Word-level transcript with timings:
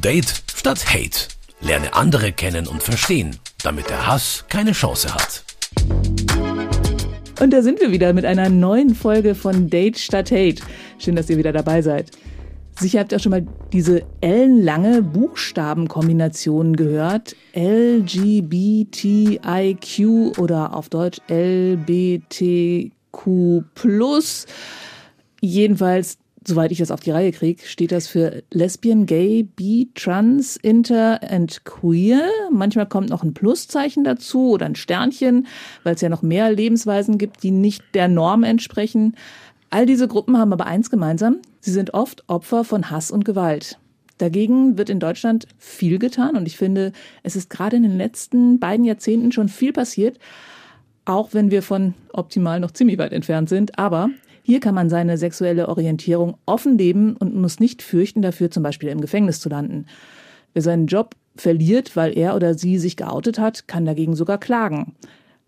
Date 0.00 0.42
statt 0.54 0.84
Hate. 0.92 1.28
Lerne 1.60 1.94
andere 1.94 2.30
kennen 2.30 2.66
und 2.66 2.82
verstehen, 2.82 3.36
damit 3.62 3.88
der 3.88 4.06
Hass 4.06 4.44
keine 4.48 4.72
Chance 4.72 5.14
hat. 5.14 5.42
Und 7.40 7.50
da 7.50 7.62
sind 7.62 7.80
wir 7.80 7.90
wieder 7.92 8.12
mit 8.12 8.26
einer 8.26 8.50
neuen 8.50 8.94
Folge 8.94 9.34
von 9.34 9.70
Date 9.70 9.98
statt 9.98 10.30
Hate. 10.30 10.62
Schön, 10.98 11.16
dass 11.16 11.30
ihr 11.30 11.38
wieder 11.38 11.52
dabei 11.52 11.80
seid. 11.80 12.10
Sicher 12.78 13.00
habt 13.00 13.12
ihr 13.12 13.16
auch 13.16 13.22
schon 13.22 13.30
mal 13.30 13.46
diese 13.72 14.02
ellenlange 14.20 15.00
Buchstabenkombination 15.00 16.76
gehört. 16.76 17.34
LGBTIQ 17.54 18.38
oder 20.38 20.74
auf 20.74 20.90
Deutsch 20.90 21.20
LBTQ+. 21.28 22.92
Jedenfalls 25.40 26.18
soweit 26.46 26.72
ich 26.72 26.78
das 26.78 26.90
auf 26.90 27.00
die 27.00 27.10
Reihe 27.10 27.32
kriege, 27.32 27.62
steht 27.66 27.92
das 27.92 28.06
für 28.06 28.42
Lesbian, 28.52 29.06
Gay, 29.06 29.42
Bi, 29.42 29.90
Trans, 29.94 30.56
Inter 30.56 31.20
and 31.28 31.64
Queer. 31.64 32.28
Manchmal 32.50 32.86
kommt 32.86 33.10
noch 33.10 33.22
ein 33.22 33.34
Pluszeichen 33.34 34.04
dazu 34.04 34.50
oder 34.50 34.66
ein 34.66 34.76
Sternchen, 34.76 35.46
weil 35.82 35.94
es 35.94 36.00
ja 36.00 36.08
noch 36.08 36.22
mehr 36.22 36.52
Lebensweisen 36.52 37.18
gibt, 37.18 37.42
die 37.42 37.50
nicht 37.50 37.82
der 37.94 38.08
Norm 38.08 38.44
entsprechen. 38.44 39.16
All 39.70 39.86
diese 39.86 40.08
Gruppen 40.08 40.38
haben 40.38 40.52
aber 40.52 40.66
eins 40.66 40.90
gemeinsam. 40.90 41.38
Sie 41.60 41.72
sind 41.72 41.94
oft 41.94 42.24
Opfer 42.28 42.64
von 42.64 42.90
Hass 42.90 43.10
und 43.10 43.24
Gewalt. 43.24 43.78
Dagegen 44.18 44.78
wird 44.78 44.88
in 44.88 45.00
Deutschland 45.00 45.46
viel 45.58 45.98
getan 45.98 46.36
und 46.36 46.46
ich 46.46 46.56
finde, 46.56 46.92
es 47.22 47.36
ist 47.36 47.50
gerade 47.50 47.76
in 47.76 47.82
den 47.82 47.98
letzten 47.98 48.58
beiden 48.58 48.86
Jahrzehnten 48.86 49.32
schon 49.32 49.48
viel 49.48 49.72
passiert, 49.72 50.18
auch 51.04 51.34
wenn 51.34 51.50
wir 51.50 51.62
von 51.62 51.94
optimal 52.12 52.60
noch 52.60 52.70
ziemlich 52.70 52.98
weit 52.98 53.12
entfernt 53.12 53.48
sind. 53.48 53.78
Aber 53.78 54.08
hier 54.46 54.60
kann 54.60 54.76
man 54.76 54.88
seine 54.88 55.18
sexuelle 55.18 55.68
Orientierung 55.68 56.36
offen 56.46 56.78
leben 56.78 57.16
und 57.16 57.34
muss 57.34 57.58
nicht 57.58 57.82
fürchten, 57.82 58.22
dafür 58.22 58.48
zum 58.48 58.62
Beispiel 58.62 58.90
im 58.90 59.00
Gefängnis 59.00 59.40
zu 59.40 59.48
landen. 59.48 59.86
Wer 60.54 60.62
seinen 60.62 60.86
Job 60.86 61.16
verliert, 61.34 61.96
weil 61.96 62.16
er 62.16 62.36
oder 62.36 62.54
sie 62.54 62.78
sich 62.78 62.96
geoutet 62.96 63.40
hat, 63.40 63.66
kann 63.66 63.84
dagegen 63.84 64.14
sogar 64.14 64.38
klagen. 64.38 64.94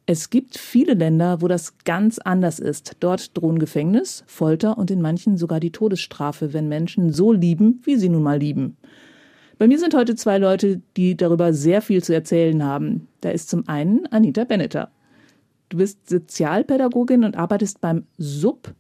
Es 0.07 0.31
gibt 0.31 0.59
viele 0.59 0.95
Länder, 0.95 1.41
wo 1.41 1.47
das 1.47 1.79
ganz 1.85 2.19
anders 2.19 2.59
ist. 2.59 2.97
Dort 2.99 3.39
drohen 3.39 3.61
Gefängnis, 3.61 4.25
Folter 4.27 4.77
und 4.77 4.91
in 4.91 5.01
manchen 5.01 5.37
sogar 5.37 5.61
die 5.61 5.71
Todesstrafe, 5.71 6.53
wenn 6.53 6.67
Menschen 6.67 7.13
so 7.13 7.33
lieben, 7.33 7.81
wie 7.85 7.99
sie 7.99 8.09
nun 8.09 8.25
mal 8.25 8.41
lieben. 8.41 8.79
Bei 9.59 9.69
mir 9.69 9.79
sind 9.79 9.95
heute 9.95 10.17
zwei 10.17 10.39
Leute, 10.39 10.83
die 10.97 11.17
darüber 11.17 11.53
sehr 11.53 11.83
viel 11.83 12.03
zu 12.03 12.13
erzählen 12.13 12.65
haben. 12.65 13.07
Da 13.21 13.31
ist 13.31 13.49
zum 13.49 13.69
einen 13.69 14.09
Anita 14.09 14.43
Benneter. 14.43 14.91
Du 15.69 15.77
bist 15.77 16.09
Sozialpädagogin 16.09 17.23
und 17.23 17.37
arbeitest 17.37 17.81
beim 17.81 18.07
SUB, 18.17 18.75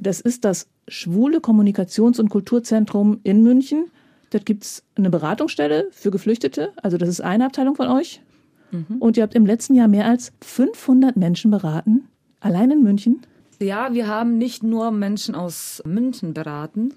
das 0.00 0.20
ist 0.20 0.44
das 0.44 0.66
Schwule 0.88 1.38
Kommunikations- 1.38 2.18
und 2.18 2.30
Kulturzentrum 2.30 3.20
in 3.22 3.42
München. 3.42 3.90
Dort 4.30 4.46
gibt 4.46 4.64
es 4.64 4.82
eine 4.96 5.10
Beratungsstelle 5.10 5.88
für 5.90 6.10
Geflüchtete. 6.10 6.72
Also 6.82 6.96
das 6.96 7.08
ist 7.08 7.20
eine 7.20 7.46
Abteilung 7.46 7.74
von 7.76 7.88
euch. 7.88 8.22
Mhm. 8.70 8.96
Und 8.98 9.16
ihr 9.16 9.22
habt 9.22 9.34
im 9.34 9.46
letzten 9.46 9.74
Jahr 9.74 9.88
mehr 9.88 10.06
als 10.06 10.32
500 10.40 11.16
Menschen 11.16 11.50
beraten. 11.50 12.08
Allein 12.40 12.70
in 12.70 12.82
München. 12.82 13.20
Ja, 13.60 13.92
wir 13.92 14.06
haben 14.06 14.38
nicht 14.38 14.62
nur 14.62 14.90
Menschen 14.90 15.34
aus 15.34 15.82
München 15.84 16.32
beraten, 16.32 16.94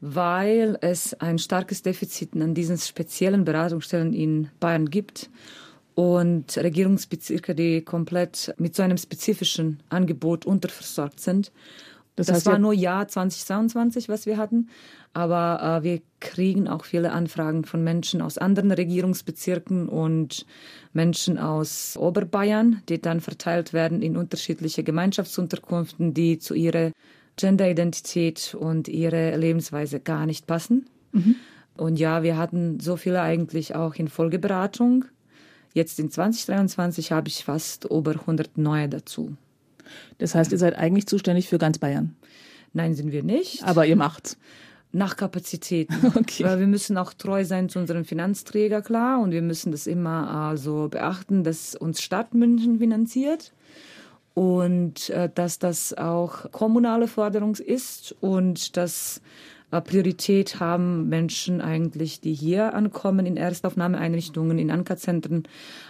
weil 0.00 0.78
es 0.80 1.14
ein 1.14 1.38
starkes 1.38 1.82
Defizit 1.82 2.34
an 2.34 2.54
diesen 2.54 2.78
speziellen 2.78 3.44
Beratungsstellen 3.44 4.12
in 4.12 4.48
Bayern 4.60 4.88
gibt 4.88 5.30
und 5.96 6.56
Regierungsbezirke, 6.56 7.54
die 7.54 7.82
komplett 7.82 8.54
mit 8.58 8.76
so 8.76 8.82
einem 8.82 8.98
spezifischen 8.98 9.80
Angebot 9.88 10.44
unterversorgt 10.46 11.18
sind. 11.18 11.50
Das, 12.16 12.26
das 12.26 12.36
heißt, 12.36 12.46
war 12.46 12.58
nur 12.58 12.72
Jahr 12.72 13.06
2022, 13.06 14.08
was 14.08 14.26
wir 14.26 14.38
hatten. 14.38 14.68
Aber 15.12 15.80
äh, 15.80 15.84
wir 15.84 16.02
kriegen 16.20 16.66
auch 16.66 16.84
viele 16.84 17.12
Anfragen 17.12 17.64
von 17.64 17.84
Menschen 17.84 18.20
aus 18.20 18.38
anderen 18.38 18.72
Regierungsbezirken 18.72 19.88
und 19.88 20.44
Menschen 20.92 21.38
aus 21.38 21.96
Oberbayern, 21.96 22.82
die 22.88 23.00
dann 23.00 23.20
verteilt 23.20 23.72
werden 23.72 24.02
in 24.02 24.16
unterschiedliche 24.16 24.82
Gemeinschaftsunterkünften, 24.82 26.14
die 26.14 26.38
zu 26.38 26.54
ihrer 26.54 26.92
Genderidentität 27.36 28.56
und 28.58 28.88
ihrer 28.88 29.36
Lebensweise 29.36 30.00
gar 30.00 30.26
nicht 30.26 30.46
passen. 30.46 30.86
Mhm. 31.12 31.36
Und 31.76 31.98
ja, 31.98 32.22
wir 32.22 32.38
hatten 32.38 32.80
so 32.80 32.96
viele 32.96 33.20
eigentlich 33.20 33.74
auch 33.74 33.94
in 33.94 34.08
Folgeberatung. 34.08 35.04
Jetzt 35.74 35.98
in 35.98 36.10
2023 36.10 37.12
habe 37.12 37.28
ich 37.28 37.44
fast 37.44 37.84
über 37.84 38.12
100 38.12 38.56
neue 38.56 38.88
dazu. 38.88 39.36
Das 40.18 40.34
heißt, 40.34 40.52
ihr 40.52 40.58
seid 40.58 40.76
eigentlich 40.76 41.06
zuständig 41.06 41.48
für 41.48 41.58
ganz 41.58 41.78
Bayern? 41.78 42.16
Nein, 42.72 42.94
sind 42.94 43.12
wir 43.12 43.22
nicht. 43.22 43.64
Aber 43.64 43.86
ihr 43.86 43.96
macht's. 43.96 44.36
Nach 44.92 45.16
Kapazitäten. 45.16 45.94
Okay. 46.16 46.44
Weil 46.44 46.60
wir 46.60 46.66
müssen 46.66 46.96
auch 46.96 47.12
treu 47.12 47.44
sein 47.44 47.68
zu 47.68 47.78
unserem 47.78 48.04
Finanzträger, 48.04 48.82
klar. 48.82 49.20
Und 49.20 49.32
wir 49.32 49.42
müssen 49.42 49.72
das 49.72 49.86
immer 49.86 50.30
also 50.30 50.88
beachten, 50.88 51.44
dass 51.44 51.74
uns 51.74 52.00
Stadt 52.00 52.34
München 52.34 52.78
finanziert 52.78 53.52
und 54.34 55.08
äh, 55.10 55.30
dass 55.34 55.58
das 55.58 55.94
auch 55.94 56.50
kommunale 56.52 57.08
Forderung 57.08 57.56
ist 57.56 58.14
und 58.20 58.76
dass 58.76 59.22
äh, 59.70 59.80
Priorität 59.80 60.60
haben 60.60 61.08
Menschen 61.08 61.62
eigentlich, 61.62 62.20
die 62.20 62.34
hier 62.34 62.74
ankommen 62.74 63.24
in 63.24 63.38
Erstaufnahmeeinrichtungen, 63.38 64.58
in 64.58 64.70
Ankerzentren, 64.70 65.44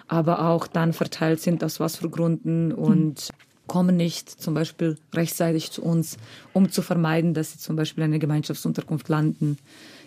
aber 0.06 0.48
auch 0.48 0.68
dann 0.68 0.92
verteilt 0.92 1.40
sind 1.40 1.64
aus 1.64 1.80
was 1.80 1.96
für 1.96 2.08
Gründen 2.08 2.72
und 2.72 3.20
hm 3.20 3.45
kommen 3.66 3.96
nicht 3.96 4.30
zum 4.30 4.54
Beispiel 4.54 4.96
rechtzeitig 5.12 5.70
zu 5.70 5.82
uns, 5.82 6.16
um 6.52 6.70
zu 6.70 6.82
vermeiden, 6.82 7.34
dass 7.34 7.52
sie 7.52 7.58
zum 7.58 7.76
Beispiel 7.76 8.04
in 8.04 8.10
einer 8.10 8.18
Gemeinschaftsunterkunft 8.18 9.08
landen, 9.08 9.58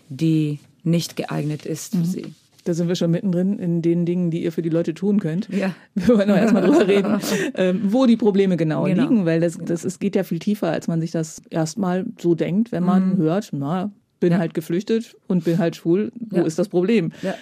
die 0.09 0.59
nicht 0.83 1.15
geeignet 1.15 1.65
ist 1.65 1.93
für 1.93 1.99
mhm. 1.99 2.05
sie. 2.05 2.33
Da 2.65 2.73
sind 2.73 2.87
wir 2.87 2.95
schon 2.95 3.11
mittendrin 3.11 3.57
in 3.57 3.81
den 3.81 4.05
Dingen, 4.05 4.31
die 4.31 4.43
ihr 4.43 4.51
für 4.51 4.61
die 4.61 4.69
Leute 4.69 4.93
tun 4.93 5.19
könnt. 5.19 5.49
Ja. 5.49 5.73
Wir 5.95 6.09
wollen 6.09 6.27
noch 6.27 6.35
erstmal 6.35 6.61
drüber 6.61 6.87
reden, 6.87 7.19
ähm, 7.55 7.81
wo 7.85 8.05
die 8.05 8.17
Probleme 8.17 8.57
genau, 8.57 8.83
genau. 8.83 9.03
liegen, 9.03 9.25
weil 9.25 9.39
das, 9.39 9.57
das 9.57 9.85
es 9.85 9.97
geht 9.97 10.15
ja 10.15 10.23
viel 10.23 10.39
tiefer, 10.39 10.69
als 10.69 10.87
man 10.87 10.99
sich 10.99 11.11
das 11.11 11.41
erstmal 11.49 12.05
so 12.19 12.35
denkt, 12.35 12.71
wenn 12.71 12.83
man 12.83 13.13
mhm. 13.13 13.17
hört, 13.17 13.49
na, 13.53 13.91
bin 14.19 14.33
ja. 14.33 14.39
halt 14.39 14.53
geflüchtet 14.53 15.15
und 15.27 15.45
bin 15.45 15.57
halt 15.57 15.77
schwul, 15.77 16.11
wo 16.29 16.37
ja. 16.37 16.43
ist 16.43 16.59
das 16.59 16.67
Problem? 16.67 17.11
Ja. 17.21 17.35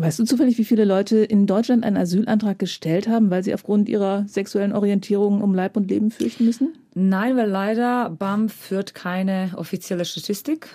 Weißt 0.00 0.20
du 0.20 0.24
zufällig, 0.24 0.58
wie 0.58 0.64
viele 0.64 0.84
Leute 0.84 1.18
in 1.18 1.48
Deutschland 1.48 1.82
einen 1.84 1.96
Asylantrag 1.96 2.56
gestellt 2.56 3.08
haben, 3.08 3.30
weil 3.30 3.42
sie 3.42 3.52
aufgrund 3.52 3.88
ihrer 3.88 4.24
sexuellen 4.28 4.72
Orientierung 4.72 5.42
um 5.42 5.56
Leib 5.56 5.76
und 5.76 5.90
Leben 5.90 6.12
fürchten 6.12 6.44
müssen? 6.44 6.72
Nein, 6.94 7.36
weil 7.36 7.50
leider 7.50 8.08
BAM 8.08 8.48
führt 8.48 8.94
keine 8.94 9.50
offizielle 9.56 10.04
Statistik. 10.04 10.68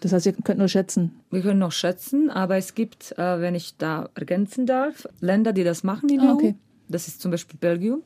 Das 0.00 0.12
heißt, 0.12 0.26
ihr 0.26 0.34
könnt 0.34 0.58
nur 0.58 0.68
schätzen. 0.68 1.12
Wir 1.30 1.40
können 1.40 1.58
noch 1.58 1.72
schätzen, 1.72 2.28
aber 2.28 2.58
es 2.58 2.74
gibt, 2.74 3.12
äh, 3.12 3.40
wenn 3.40 3.54
ich 3.54 3.78
da 3.78 4.10
ergänzen 4.14 4.66
darf, 4.66 5.08
Länder, 5.20 5.54
die 5.54 5.64
das 5.64 5.82
machen 5.82 6.10
in 6.10 6.20
der 6.20 6.28
ah, 6.28 6.34
okay. 6.34 6.54
Das 6.88 7.08
ist 7.08 7.22
zum 7.22 7.30
Beispiel 7.30 7.58
Belgien. 7.58 8.02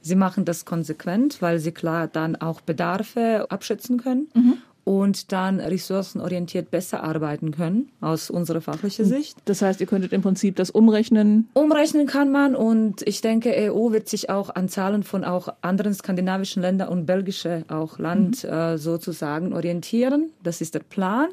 Sie 0.00 0.16
machen 0.16 0.44
das 0.44 0.64
konsequent, 0.64 1.40
weil 1.40 1.60
sie 1.60 1.70
klar 1.70 2.08
dann 2.08 2.34
auch 2.34 2.60
Bedarfe 2.60 3.46
abschätzen 3.48 3.98
können. 3.98 4.26
Mhm 4.34 4.54
und 4.88 5.32
dann 5.32 5.60
ressourcenorientiert 5.60 6.70
besser 6.70 7.04
arbeiten 7.04 7.50
können, 7.50 7.90
aus 8.00 8.30
unserer 8.30 8.62
fachlichen 8.62 9.04
hm. 9.04 9.10
Sicht. 9.10 9.36
Das 9.44 9.60
heißt, 9.60 9.82
ihr 9.82 9.86
könntet 9.86 10.14
im 10.14 10.22
Prinzip 10.22 10.56
das 10.56 10.70
umrechnen? 10.70 11.46
Umrechnen 11.52 12.06
kann 12.06 12.32
man 12.32 12.56
und 12.56 13.06
ich 13.06 13.20
denke, 13.20 13.52
EU 13.54 13.92
wird 13.92 14.08
sich 14.08 14.30
auch 14.30 14.48
an 14.48 14.70
Zahlen 14.70 15.02
von 15.02 15.24
auch 15.24 15.50
anderen 15.60 15.92
skandinavischen 15.92 16.62
Ländern 16.62 16.88
und 16.88 17.04
belgische 17.04 17.66
auch 17.68 17.98
Land 17.98 18.44
mhm. 18.44 18.50
äh, 18.50 18.78
sozusagen 18.78 19.52
orientieren. 19.52 20.30
Das 20.42 20.62
ist 20.62 20.74
der 20.74 20.80
Plan. 20.80 21.28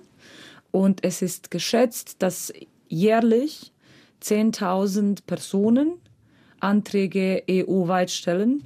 Und 0.72 1.06
es 1.06 1.22
ist 1.22 1.50
geschätzt, 1.50 2.18
dass 2.22 2.52
jährlich 2.90 3.72
10.000 4.22 5.20
Personen 5.26 5.94
Anträge 6.60 7.42
EU-weit 7.50 8.12
stellen, 8.12 8.66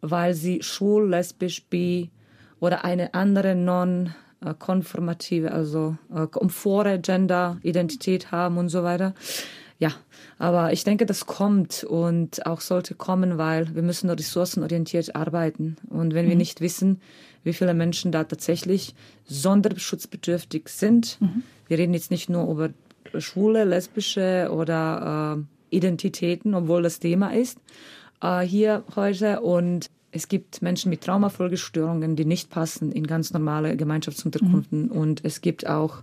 weil 0.00 0.32
sie 0.32 0.62
schwul, 0.62 1.10
lesbisch, 1.10 1.62
bi 1.66 2.08
oder 2.58 2.86
eine 2.86 3.12
andere 3.12 3.54
non 3.54 4.14
äh, 4.44 4.54
konformative, 4.58 5.52
also 5.52 5.96
äh, 6.14 6.26
komfore 6.26 6.98
Gender-Identität 6.98 8.32
haben 8.32 8.58
und 8.58 8.68
so 8.68 8.82
weiter. 8.82 9.14
Ja, 9.78 9.92
aber 10.38 10.72
ich 10.72 10.84
denke, 10.84 11.06
das 11.06 11.26
kommt 11.26 11.84
und 11.84 12.44
auch 12.44 12.60
sollte 12.60 12.94
kommen, 12.94 13.38
weil 13.38 13.74
wir 13.74 13.82
müssen 13.82 14.10
ressourcenorientiert 14.10 15.16
arbeiten. 15.16 15.76
Und 15.88 16.12
wenn 16.12 16.26
mhm. 16.26 16.30
wir 16.30 16.36
nicht 16.36 16.60
wissen, 16.60 17.00
wie 17.44 17.54
viele 17.54 17.72
Menschen 17.72 18.12
da 18.12 18.24
tatsächlich 18.24 18.94
sonderschutzbedürftig 19.24 20.68
sind, 20.68 21.18
mhm. 21.20 21.42
wir 21.66 21.78
reden 21.78 21.94
jetzt 21.94 22.10
nicht 22.10 22.28
nur 22.28 22.50
über 22.50 22.70
schwule, 23.18 23.64
lesbische 23.64 24.50
oder 24.52 25.38
äh, 25.70 25.76
Identitäten, 25.76 26.54
obwohl 26.54 26.82
das 26.82 26.98
Thema 26.98 27.34
ist, 27.34 27.58
äh, 28.22 28.40
hier 28.40 28.84
heute. 28.96 29.40
Und 29.40 29.86
es 30.12 30.28
gibt 30.28 30.62
Menschen 30.62 30.90
mit 30.90 31.02
Traumafolgestörungen, 31.02 32.16
die 32.16 32.24
nicht 32.24 32.50
passen 32.50 32.92
in 32.92 33.06
ganz 33.06 33.32
normale 33.32 33.76
Gemeinschaftsunterkünften. 33.76 34.86
Mhm. 34.86 34.92
Und 34.92 35.24
es 35.24 35.40
gibt 35.40 35.66
auch 35.66 36.02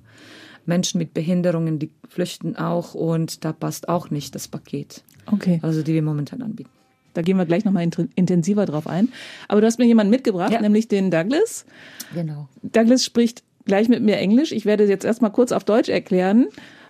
Menschen 0.65 0.97
mit 0.97 1.13
Behinderungen, 1.13 1.79
die 1.79 1.91
flüchten 2.07 2.55
auch. 2.55 2.93
Und 2.93 3.43
da 3.43 3.53
passt 3.53 3.89
auch 3.89 4.09
nicht 4.09 4.35
das 4.35 4.47
Paket. 4.47 5.03
Okay. 5.25 5.59
Also 5.61 5.83
die 5.83 5.93
wir 5.93 6.01
momentan 6.01 6.41
anbieten. 6.41 6.69
Da 7.13 7.21
gehen 7.23 7.37
wir 7.37 7.45
gleich 7.45 7.65
nochmal 7.65 7.89
intensiver 8.15 8.65
drauf 8.65 8.85
ein. 8.85 9.09
Aber 9.47 9.59
du 9.59 9.67
hast 9.67 9.79
mir 9.79 9.85
jemanden 9.85 10.11
mitgebracht, 10.11 10.51
ja. 10.51 10.61
nämlich 10.61 10.87
den 10.87 11.09
Douglas. 11.09 11.65
Genau. 12.13 12.47
Douglas 12.61 13.03
spricht 13.03 13.43
gleich 13.65 13.89
mit 13.89 14.03
mir 14.03 14.17
Englisch. 14.17 14.51
Ich 14.51 14.65
werde 14.65 14.85
jetzt 14.85 15.03
erstmal 15.03 15.31
kurz 15.31 15.51
auf 15.51 15.63
Deutsch 15.63 15.89
erklären. 15.89 16.47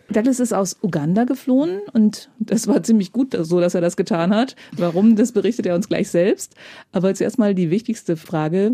Douglas 0.10 0.40
ist 0.40 0.54
aus 0.54 0.78
Uganda 0.82 1.26
geflohen 1.26 1.80
und 1.94 2.30
das 2.40 2.68
war 2.68 2.82
ziemlich 2.84 3.12
gut 3.12 3.36
so, 3.40 3.60
dass 3.60 3.76
er 3.76 3.82
das 3.82 3.98
getan 3.98 4.34
hat. 4.34 4.56
Warum, 4.72 5.16
das 5.16 5.32
berichtet 5.32 5.66
er 5.66 5.76
uns 5.76 5.90
gleich 5.90 6.10
selbst. 6.10 6.56
Aber 6.92 7.14
zuerst 7.14 7.38
mal 7.38 7.54
die 7.54 7.70
wichtigste 7.70 8.18
Frage. 8.18 8.72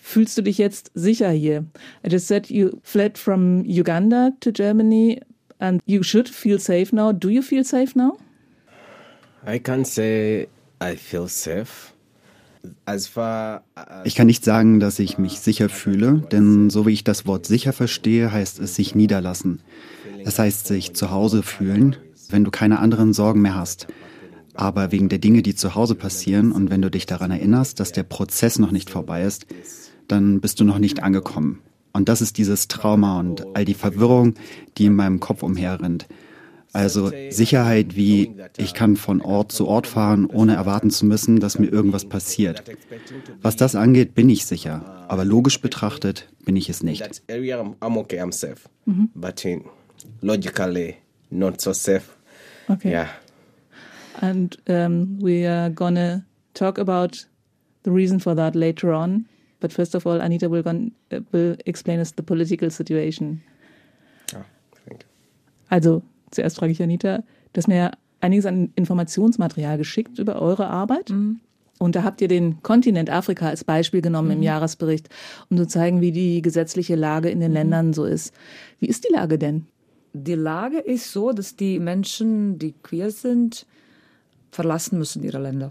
Fühlst 0.00 0.38
du 0.38 0.42
dich 0.42 0.58
jetzt 0.58 0.92
sicher 0.94 1.30
hier? 1.30 1.64
I 2.06 2.10
just 2.10 2.28
said 2.28 2.48
you 2.48 2.78
fled 2.84 3.18
from 3.18 3.64
Uganda 3.66 4.30
to 4.38 4.52
Germany 4.52 5.20
and 5.58 5.82
you 5.84 6.04
should 6.04 6.28
feel 6.28 6.60
safe 6.60 6.94
now. 6.94 7.12
Do 7.12 7.28
you 7.28 7.42
feel 7.42 7.64
safe 7.64 7.98
now? 7.98 8.16
I 9.44 9.58
can't 9.58 9.84
say 9.84 10.46
I 10.80 10.96
feel 10.96 11.26
safe. 11.26 11.92
Ich 14.04 14.14
kann 14.14 14.26
nicht 14.26 14.44
sagen, 14.44 14.80
dass 14.80 14.98
ich 14.98 15.18
mich 15.18 15.40
sicher 15.40 15.68
fühle, 15.68 16.22
denn 16.32 16.70
so 16.70 16.86
wie 16.86 16.92
ich 16.92 17.04
das 17.04 17.26
Wort 17.26 17.46
sicher 17.46 17.72
verstehe, 17.72 18.32
heißt 18.32 18.58
es 18.60 18.76
sich 18.76 18.94
niederlassen. 18.94 19.60
Es 20.26 20.40
heißt 20.40 20.66
sich 20.66 20.92
zu 20.92 21.12
Hause 21.12 21.44
fühlen, 21.44 21.94
wenn 22.30 22.42
du 22.42 22.50
keine 22.50 22.80
anderen 22.80 23.12
Sorgen 23.12 23.42
mehr 23.42 23.54
hast. 23.54 23.86
Aber 24.54 24.90
wegen 24.90 25.08
der 25.08 25.20
Dinge, 25.20 25.40
die 25.40 25.54
zu 25.54 25.76
Hause 25.76 25.94
passieren 25.94 26.50
und 26.50 26.68
wenn 26.68 26.82
du 26.82 26.90
dich 26.90 27.06
daran 27.06 27.30
erinnerst, 27.30 27.78
dass 27.78 27.92
der 27.92 28.02
Prozess 28.02 28.58
noch 28.58 28.72
nicht 28.72 28.90
vorbei 28.90 29.22
ist, 29.22 29.46
dann 30.08 30.40
bist 30.40 30.58
du 30.58 30.64
noch 30.64 30.80
nicht 30.80 31.00
angekommen. 31.04 31.60
Und 31.92 32.08
das 32.08 32.22
ist 32.22 32.38
dieses 32.38 32.66
Trauma 32.66 33.20
und 33.20 33.46
all 33.54 33.64
die 33.64 33.74
Verwirrung, 33.74 34.34
die 34.78 34.86
in 34.86 34.96
meinem 34.96 35.20
Kopf 35.20 35.44
umherrennt. 35.44 36.08
Also 36.72 37.12
Sicherheit 37.30 37.94
wie, 37.94 38.34
ich 38.56 38.74
kann 38.74 38.96
von 38.96 39.20
Ort 39.20 39.52
zu 39.52 39.68
Ort 39.68 39.86
fahren, 39.86 40.26
ohne 40.26 40.56
erwarten 40.56 40.90
zu 40.90 41.06
müssen, 41.06 41.38
dass 41.38 41.60
mir 41.60 41.68
irgendwas 41.68 42.04
passiert. 42.04 42.64
Was 43.42 43.54
das 43.54 43.76
angeht, 43.76 44.16
bin 44.16 44.28
ich 44.28 44.44
sicher. 44.44 45.06
Aber 45.08 45.24
logisch 45.24 45.60
betrachtet 45.60 46.28
bin 46.44 46.56
ich 46.56 46.68
es 46.68 46.82
nicht. 46.82 47.22
Mhm 48.86 49.10
logically 50.22 50.98
not 51.30 51.60
so 51.60 51.72
safe. 51.72 52.16
Okay. 52.70 52.90
Yeah. 52.90 53.08
And 54.20 54.56
um, 54.68 55.18
we 55.20 55.46
are 55.46 55.70
gonna 55.70 56.24
talk 56.54 56.78
about 56.78 57.26
the 57.82 57.90
reason 57.90 58.18
for 58.18 58.34
that 58.34 58.54
later 58.54 58.92
on. 58.92 59.26
But 59.60 59.72
first 59.72 59.94
of 59.94 60.06
all, 60.06 60.20
Anita 60.20 60.48
will, 60.48 60.62
gonna, 60.62 60.90
uh, 61.12 61.20
will 61.32 61.56
explain 61.66 62.00
us 62.00 62.12
the 62.12 62.22
political 62.22 62.70
situation. 62.70 63.42
Oh, 64.34 64.44
thank 64.86 65.02
you. 65.02 65.08
Also, 65.70 66.02
zuerst 66.30 66.58
frage 66.58 66.72
ich 66.72 66.82
Anita, 66.82 67.18
du 67.52 67.58
hast 67.58 67.68
mir 67.68 67.92
einiges 68.20 68.46
an 68.46 68.72
Informationsmaterial 68.74 69.78
geschickt 69.78 70.18
über 70.18 70.40
eure 70.40 70.66
Arbeit. 70.68 71.10
Mhm. 71.10 71.40
Und 71.78 71.94
da 71.94 72.02
habt 72.02 72.22
ihr 72.22 72.28
den 72.28 72.62
Kontinent 72.62 73.10
Afrika 73.10 73.48
als 73.48 73.64
Beispiel 73.64 74.00
genommen 74.00 74.28
mhm. 74.28 74.36
im 74.36 74.42
Jahresbericht, 74.42 75.08
um 75.50 75.56
zu 75.56 75.66
zeigen, 75.66 76.00
wie 76.00 76.12
die 76.12 76.40
gesetzliche 76.40 76.96
Lage 76.96 77.28
in 77.28 77.40
den 77.40 77.50
mhm. 77.50 77.56
Ländern 77.56 77.92
so 77.92 78.04
ist. 78.04 78.32
Wie 78.78 78.86
ist 78.86 79.04
die 79.04 79.12
Lage 79.12 79.38
denn? 79.38 79.66
Die 80.16 80.34
Lage 80.34 80.78
ist 80.78 81.12
so, 81.12 81.32
dass 81.32 81.56
die 81.56 81.78
Menschen, 81.78 82.58
die 82.58 82.72
queer 82.82 83.10
sind, 83.10 83.66
verlassen 84.50 84.98
müssen 84.98 85.22
ihre 85.22 85.38
Länder. 85.38 85.70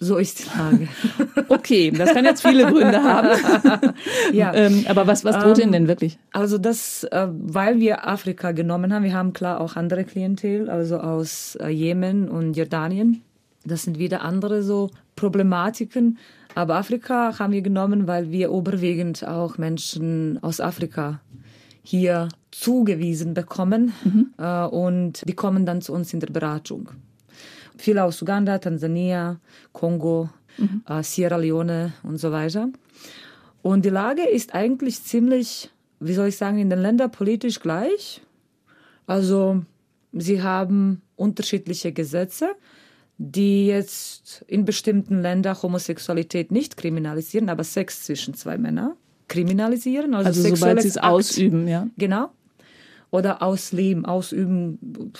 So 0.00 0.16
ist 0.16 0.40
die 0.40 0.58
Lage. 0.58 0.88
Okay, 1.48 1.90
das 1.90 2.12
kann 2.12 2.24
jetzt 2.24 2.42
viele 2.42 2.66
Gründe 2.66 3.02
haben. 3.02 3.94
ja. 4.32 4.52
Ähm, 4.54 4.86
aber 4.88 5.06
was, 5.06 5.24
was 5.24 5.38
droht 5.38 5.58
ähm, 5.58 5.64
Ihnen 5.64 5.72
denn 5.72 5.88
wirklich? 5.88 6.18
Also 6.32 6.56
das, 6.56 7.04
äh, 7.04 7.28
weil 7.30 7.78
wir 7.78 8.08
Afrika 8.08 8.52
genommen 8.52 8.92
haben, 8.92 9.04
wir 9.04 9.12
haben 9.12 9.32
klar 9.32 9.60
auch 9.60 9.76
andere 9.76 10.04
Klientel, 10.04 10.70
also 10.70 10.98
aus 10.98 11.56
äh, 11.56 11.68
Jemen 11.68 12.28
und 12.28 12.56
Jordanien. 12.56 13.22
Das 13.64 13.82
sind 13.82 13.98
wieder 13.98 14.22
andere 14.22 14.62
so 14.62 14.90
Problematiken. 15.14 16.18
Aber 16.54 16.76
Afrika 16.76 17.38
haben 17.38 17.52
wir 17.52 17.62
genommen, 17.62 18.06
weil 18.06 18.30
wir 18.30 18.48
überwiegend 18.48 19.26
auch 19.26 19.58
Menschen 19.58 20.42
aus 20.42 20.60
Afrika 20.60 21.20
hier 21.82 22.28
zugewiesen 22.52 23.34
bekommen 23.34 23.92
mhm. 24.04 24.32
äh, 24.38 24.64
und 24.66 25.22
die 25.26 25.34
kommen 25.34 25.66
dann 25.66 25.82
zu 25.82 25.92
uns 25.92 26.12
in 26.12 26.20
der 26.20 26.28
Beratung. 26.28 26.90
Viele 27.76 28.04
aus 28.04 28.22
Uganda, 28.22 28.58
Tansania, 28.58 29.40
Kongo, 29.72 30.30
mhm. 30.58 30.82
äh, 30.86 31.02
Sierra 31.02 31.36
Leone 31.36 31.94
und 32.04 32.18
so 32.18 32.30
weiter. 32.30 32.68
Und 33.62 33.84
die 33.84 33.90
Lage 33.90 34.28
ist 34.28 34.54
eigentlich 34.54 35.02
ziemlich, 35.02 35.70
wie 35.98 36.14
soll 36.14 36.28
ich 36.28 36.36
sagen, 36.36 36.58
in 36.58 36.70
den 36.70 36.80
Ländern 36.80 37.10
politisch 37.10 37.60
gleich. 37.60 38.20
Also 39.06 39.64
sie 40.12 40.42
haben 40.42 41.02
unterschiedliche 41.16 41.92
Gesetze, 41.92 42.50
die 43.18 43.66
jetzt 43.66 44.44
in 44.46 44.64
bestimmten 44.64 45.22
Ländern 45.22 45.60
Homosexualität 45.62 46.50
nicht 46.50 46.76
kriminalisieren, 46.76 47.48
aber 47.48 47.64
Sex 47.64 48.04
zwischen 48.04 48.34
zwei 48.34 48.58
Männern 48.58 48.94
kriminalisieren. 49.28 50.14
Also, 50.14 50.28
also 50.28 50.54
sobald 50.56 50.82
sie 50.82 50.88
es 50.88 50.98
ausüben, 50.98 51.66
ja. 51.66 51.88
Genau. 51.96 52.30
Oder 53.12 53.42
ausleben, 53.42 54.06
ausüben. 54.06 55.12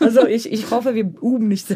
Also 0.00 0.26
ich, 0.26 0.50
ich 0.50 0.70
hoffe, 0.70 0.94
wir 0.94 1.04
üben 1.04 1.48
nicht. 1.48 1.66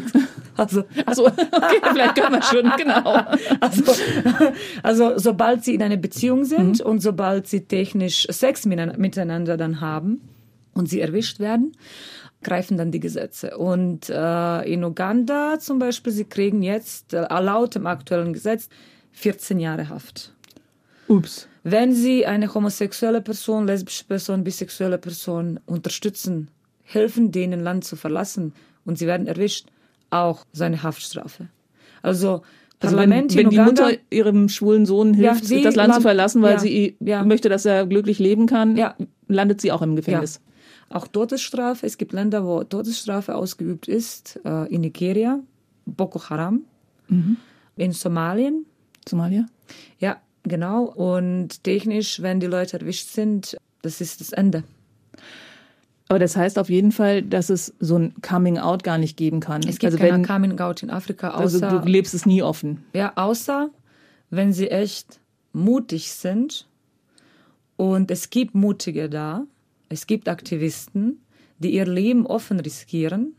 Also, 0.57 0.83
also 1.05 1.27
okay, 1.27 1.79
vielleicht 1.91 2.15
können 2.15 2.33
wir 2.33 2.41
schon, 2.41 2.71
genau. 2.75 3.23
Also, 3.61 3.83
also 4.83 5.17
sobald 5.17 5.63
sie 5.63 5.75
in 5.75 5.83
einer 5.83 5.97
Beziehung 5.97 6.43
sind 6.43 6.79
mhm. 6.79 6.85
und 6.85 7.01
sobald 7.01 7.47
sie 7.47 7.61
technisch 7.61 8.27
Sex 8.29 8.65
miteinander 8.65 9.57
dann 9.57 9.79
haben 9.79 10.21
und 10.73 10.89
sie 10.89 10.99
erwischt 11.01 11.39
werden, 11.39 11.73
greifen 12.43 12.77
dann 12.77 12.91
die 12.91 12.99
Gesetze. 12.99 13.57
Und 13.57 14.09
äh, 14.09 14.73
in 14.73 14.83
Uganda 14.83 15.59
zum 15.59 15.79
Beispiel, 15.79 16.11
sie 16.11 16.25
kriegen 16.25 16.63
jetzt 16.63 17.13
äh, 17.13 17.21
laut 17.39 17.75
dem 17.75 17.85
aktuellen 17.85 18.33
Gesetz 18.33 18.69
14 19.11 19.59
Jahre 19.59 19.89
Haft. 19.89 20.33
Ups. 21.07 21.47
Wenn 21.63 21.93
Sie 21.93 22.25
eine 22.25 22.53
homosexuelle 22.53 23.21
Person, 23.21 23.67
lesbische 23.67 24.05
Person, 24.05 24.43
bisexuelle 24.43 24.97
Person 24.97 25.59
unterstützen, 25.65 26.49
helfen 26.83 27.31
denen 27.31 27.59
Land 27.59 27.83
zu 27.83 27.95
verlassen 27.95 28.53
und 28.85 28.97
sie 28.97 29.07
werden 29.07 29.27
erwischt, 29.27 29.67
auch 30.09 30.45
seine 30.51 30.83
Haftstrafe. 30.83 31.47
Also 32.01 32.41
also 32.81 32.95
Parlament 32.95 33.35
wenn, 33.35 33.45
wenn 33.45 33.49
die 33.51 33.59
Uganda, 33.59 33.83
Mutter 33.83 33.97
ihrem 34.09 34.49
schwulen 34.49 34.87
Sohn 34.87 35.13
hilft, 35.13 35.45
ja, 35.49 35.61
das 35.61 35.75
Land 35.75 35.93
zu 35.93 36.01
verlassen, 36.01 36.41
weil 36.41 36.53
ja, 36.53 36.59
sie 36.59 36.97
ja. 36.99 37.23
möchte, 37.23 37.47
dass 37.47 37.63
er 37.65 37.85
glücklich 37.85 38.17
leben 38.17 38.47
kann, 38.47 38.79
landet 39.27 39.61
sie 39.61 39.71
auch 39.71 39.83
im 39.83 39.95
Gefängnis. 39.95 40.41
Auch 40.89 41.07
Todesstrafe. 41.07 41.85
Es 41.85 41.97
gibt 41.97 42.11
Länder, 42.11 42.43
wo 42.43 42.63
Todesstrafe 42.63 43.35
ausgeübt 43.35 43.87
ist. 43.87 44.39
Äh, 44.43 44.73
in 44.73 44.81
Nigeria, 44.81 45.39
Boko 45.85 46.21
Haram. 46.29 46.65
Mhm. 47.07 47.37
In 47.77 47.93
Somalien. 47.93 48.65
Somalia? 49.07 49.45
Ja, 49.99 50.17
Genau. 50.43 50.83
Und 50.85 51.63
technisch, 51.63 52.21
wenn 52.21 52.39
die 52.39 52.47
Leute 52.47 52.79
erwischt 52.79 53.09
sind, 53.09 53.57
das 53.81 54.01
ist 54.01 54.21
das 54.21 54.31
Ende. 54.31 54.63
Aber 56.07 56.19
das 56.19 56.35
heißt 56.35 56.59
auf 56.59 56.69
jeden 56.69 56.91
Fall, 56.91 57.21
dass 57.21 57.49
es 57.49 57.73
so 57.79 57.97
ein 57.97 58.13
Coming 58.21 58.57
Out 58.57 58.83
gar 58.83 58.97
nicht 58.97 59.15
geben 59.15 59.39
kann. 59.39 59.61
Es 59.61 59.79
gibt 59.79 59.93
also 59.93 59.97
kein 59.97 60.25
Coming 60.25 60.59
Out 60.59 60.83
in 60.83 60.89
Afrika, 60.89 61.29
außer. 61.31 61.65
Also 61.67 61.79
du 61.79 61.87
lebst 61.87 62.13
es 62.13 62.25
nie 62.25 62.41
offen. 62.41 62.83
Ja, 62.93 63.13
außer 63.15 63.69
wenn 64.29 64.51
sie 64.53 64.69
echt 64.69 65.19
mutig 65.53 66.11
sind. 66.11 66.67
Und 67.77 68.11
es 68.11 68.29
gibt 68.29 68.55
Mutige 68.55 69.09
da. 69.09 69.45
Es 69.89 70.07
gibt 70.07 70.29
Aktivisten, 70.29 71.21
die 71.59 71.73
ihr 71.73 71.85
Leben 71.85 72.25
offen 72.25 72.59
riskieren 72.59 73.35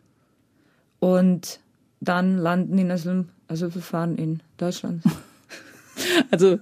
und 1.01 1.61
dann 2.01 2.39
landen 2.39 2.79
in 2.79 2.91
Asyl, 2.91 3.27
Asylverfahren 3.49 4.17
in 4.17 4.41
Deutschland. 4.57 5.03
Also 6.31 6.59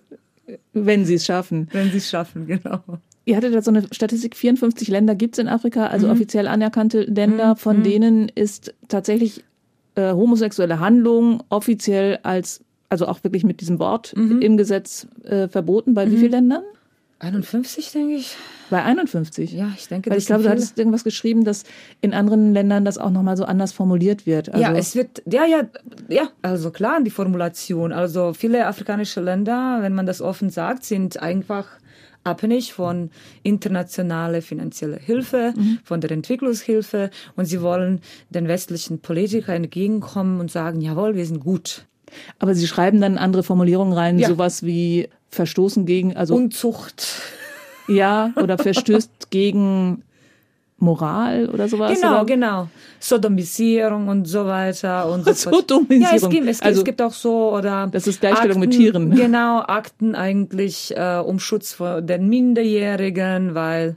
wenn 0.72 1.04
sie 1.04 1.14
es 1.14 1.24
schaffen. 1.24 1.68
Wenn 1.72 1.90
sie 1.90 1.98
es 1.98 2.08
schaffen, 2.08 2.46
genau. 2.46 2.80
Ihr 3.24 3.36
hattet 3.36 3.54
da 3.54 3.62
so 3.62 3.70
eine 3.70 3.86
Statistik, 3.92 4.34
54 4.34 4.88
Länder 4.88 5.14
gibt 5.14 5.34
es 5.34 5.38
in 5.38 5.48
Afrika, 5.48 5.86
also 5.86 6.06
mhm. 6.06 6.12
offiziell 6.12 6.48
anerkannte 6.48 7.02
Länder, 7.02 7.50
mhm. 7.50 7.56
von 7.56 7.78
mhm. 7.78 7.82
denen 7.82 8.28
ist 8.28 8.74
tatsächlich 8.88 9.44
äh, 9.94 10.12
homosexuelle 10.12 10.80
Handlung 10.80 11.42
offiziell 11.48 12.18
als, 12.22 12.64
also 12.88 13.06
auch 13.06 13.22
wirklich 13.22 13.44
mit 13.44 13.60
diesem 13.60 13.78
Wort 13.78 14.14
mhm. 14.16 14.40
im 14.40 14.56
Gesetz 14.56 15.06
äh, 15.24 15.48
verboten. 15.48 15.94
Bei 15.94 16.10
wie 16.10 16.16
mhm. 16.16 16.20
vielen 16.20 16.32
Ländern? 16.32 16.62
51, 17.20 17.92
denke 17.92 18.14
ich. 18.14 18.36
Bei 18.70 18.84
51? 18.84 19.52
Ja, 19.52 19.72
ich 19.76 19.88
denke, 19.88 20.10
Weil 20.10 20.18
ich 20.18 20.26
glaube, 20.26 20.44
du 20.44 20.48
hattest 20.48 20.78
irgendwas 20.78 21.04
geschrieben, 21.04 21.44
dass 21.44 21.64
in 22.00 22.14
anderen 22.14 22.54
Ländern 22.54 22.84
das 22.84 22.98
auch 22.98 23.10
nochmal 23.10 23.36
so 23.36 23.44
anders 23.44 23.72
formuliert 23.72 24.26
wird. 24.26 24.48
Also 24.48 24.62
ja, 24.62 24.72
es 24.72 24.94
wird, 24.94 25.22
ja, 25.26 25.44
ja, 25.44 25.64
ja, 26.08 26.30
also 26.42 26.70
klar, 26.70 27.00
die 27.02 27.10
Formulation. 27.10 27.92
Also 27.92 28.32
viele 28.32 28.66
afrikanische 28.66 29.20
Länder, 29.20 29.78
wenn 29.80 29.94
man 29.94 30.06
das 30.06 30.22
offen 30.22 30.50
sagt, 30.50 30.84
sind 30.84 31.20
einfach 31.20 31.66
abhängig 32.22 32.72
von 32.72 33.10
internationaler 33.42 34.42
finanzieller 34.42 34.98
Hilfe, 34.98 35.52
mhm. 35.56 35.78
von 35.82 36.00
der 36.00 36.10
Entwicklungshilfe 36.10 37.10
und 37.34 37.46
sie 37.46 37.62
wollen 37.62 38.00
den 38.28 38.46
westlichen 38.46 39.00
Politikern 39.00 39.64
entgegenkommen 39.64 40.38
und 40.40 40.50
sagen, 40.50 40.80
jawohl, 40.80 41.16
wir 41.16 41.26
sind 41.26 41.40
gut. 41.40 41.86
Aber 42.38 42.54
sie 42.54 42.66
schreiben 42.66 43.00
dann 43.00 43.18
andere 43.18 43.42
Formulierungen 43.42 43.94
rein, 43.94 44.18
ja. 44.18 44.28
sowas 44.28 44.62
wie 44.62 45.08
verstoßen 45.30 45.86
gegen, 45.86 46.16
also 46.16 46.34
Unzucht. 46.34 47.06
Ja, 47.90 48.32
oder 48.36 48.58
verstößt 48.58 49.10
gegen 49.30 50.02
Moral 50.78 51.48
oder 51.50 51.68
sowas? 51.68 52.00
Genau, 52.00 52.16
oder? 52.16 52.24
genau. 52.24 52.68
Sodomisierung 52.98 54.08
und 54.08 54.26
so 54.26 54.46
weiter 54.46 55.10
und 55.10 55.24
so. 55.24 55.50
Sodomisierung. 55.50 56.02
Ja, 56.02 56.16
es 56.16 56.28
gibt, 56.28 56.48
es, 56.48 56.62
Also, 56.62 56.80
es 56.80 56.84
gibt 56.84 57.02
auch 57.02 57.12
so 57.12 57.52
oder 57.54 57.88
das 57.90 58.06
ist 58.06 58.20
Gleichstellung 58.20 58.60
mit 58.60 58.70
Akten, 58.70 58.80
Tieren. 58.80 59.10
Genau, 59.14 59.60
Akten 59.60 60.14
eigentlich 60.14 60.96
äh, 60.96 61.22
um 61.24 61.38
Schutz 61.38 61.74
vor 61.74 62.00
den 62.00 62.28
Minderjährigen, 62.28 63.54
weil 63.54 63.96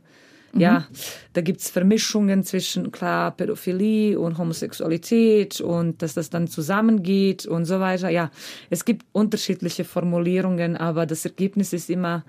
Mhm. 0.53 0.61
ja, 0.61 0.87
da 1.33 1.41
gibt's 1.41 1.69
Vermischungen 1.69 2.43
zwischen 2.43 2.91
klar 2.91 3.31
Pädophilie 3.31 4.19
und 4.19 4.37
Homosexualität 4.37 5.61
und 5.61 6.01
dass 6.01 6.13
das 6.13 6.29
dann 6.29 6.47
zusammengeht 6.47 7.45
und 7.47 7.65
so 7.65 7.79
weiter. 7.79 8.09
Ja, 8.09 8.29
es 8.69 8.85
gibt 8.85 9.05
unterschiedliche 9.11 9.83
Formulierungen, 9.83 10.77
aber 10.77 11.05
das 11.05 11.25
Ergebnis 11.25 11.73
ist 11.73 11.89
immer 11.89 12.23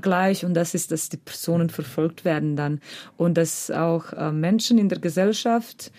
gleich 0.00 0.44
und 0.44 0.54
das 0.54 0.74
ist, 0.74 0.90
dass 0.90 1.08
die 1.08 1.18
Personen 1.18 1.70
verfolgt 1.70 2.24
werden 2.24 2.56
dann 2.56 2.80
und 3.16 3.34
dass 3.34 3.70
auch 3.70 4.12
äh, 4.12 4.32
Menschen 4.32 4.78
in 4.78 4.88
der 4.88 4.98
Gesellschaft 4.98 5.92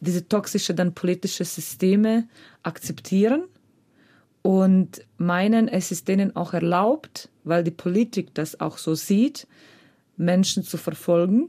diese 0.00 0.26
toxische 0.28 0.74
dann 0.74 0.94
politische 0.94 1.44
Systeme 1.44 2.26
akzeptieren 2.62 3.44
und 4.42 5.04
meinen, 5.18 5.68
es 5.68 5.90
ist 5.90 6.08
denen 6.08 6.34
auch 6.36 6.54
erlaubt, 6.54 7.28
weil 7.44 7.64
die 7.64 7.70
Politik 7.70 8.34
das 8.34 8.60
auch 8.60 8.78
so 8.78 8.94
sieht, 8.94 9.46
Menschen 10.18 10.62
zu 10.62 10.76
verfolgen, 10.76 11.48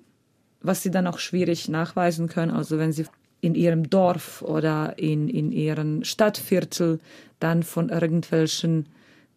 was 0.62 0.82
sie 0.82 0.92
dann 0.92 1.08
auch 1.08 1.20
schwierig 1.20 1.68
nachweisen 1.68 2.28
können. 2.30 2.52
Also 2.52 2.78
wenn 2.78 2.94
sie 2.94 3.06
in 3.42 3.56
ihrem 3.56 3.90
Dorf 3.90 4.42
oder 4.42 4.98
in, 4.98 5.28
in 5.28 5.52
ihrem 5.52 6.04
Stadtviertel 6.04 7.00
dann 7.40 7.64
von 7.64 7.90
irgendwelchen 7.90 8.88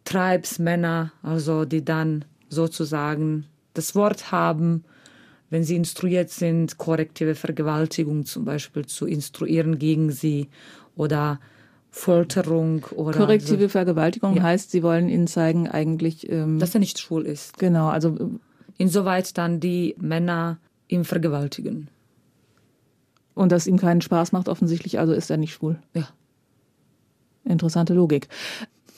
Treibsmänner, 0.05 1.13
also 1.23 1.65
die 1.65 1.85
dann 1.85 2.25
sozusagen 2.49 3.47
das 3.75 3.95
Wort 3.95 4.33
haben, 4.33 4.85
wenn 5.51 5.65
sie 5.65 5.77
instruiert 5.77 6.31
sind, 6.31 6.79
korrektive 6.79 7.35
Vergewaltigung 7.35 8.25
zum 8.25 8.45
Beispiel 8.45 8.87
zu 8.87 9.07
instruieren 9.07 9.79
gegen 9.79 10.11
sie 10.11 10.49
oder 10.97 11.41
Folterung 11.91 12.85
oder 12.97 13.19
Korrektive 13.19 13.65
so, 13.65 13.69
Vergewaltigung 13.69 14.35
Ja. 14.35 14.45
heißt, 14.45 14.71
sie 14.71 14.83
wollen 14.83 15.11
ihnen 15.11 15.27
zeigen, 15.27 15.69
eigentlich, 15.69 16.29
ähm, 16.31 16.59
dass 16.59 16.75
er 16.75 16.81
nicht 16.81 16.99
schwul 16.99 17.27
ist. 17.27 17.59
genau, 17.59 17.89
also 17.89 18.41
Insoweit 18.79 19.37
dann 19.39 19.61
die 19.61 19.95
Männer 19.99 20.59
ihn 20.89 21.05
vergewaltigen. 21.05 21.89
und 23.35 23.51
dass 23.51 23.67
ihm 23.67 23.79
keinen 23.79 24.03
Spaß 24.03 24.33
macht, 24.33 24.49
offensichtlich, 24.49 24.99
also 24.99 25.13
ist 25.13 25.31
er 25.31 25.37
nicht 25.37 25.55
schwul. 25.55 25.79
Ja. 25.95 26.09
Interessante 27.45 27.95
Logik. 27.95 28.29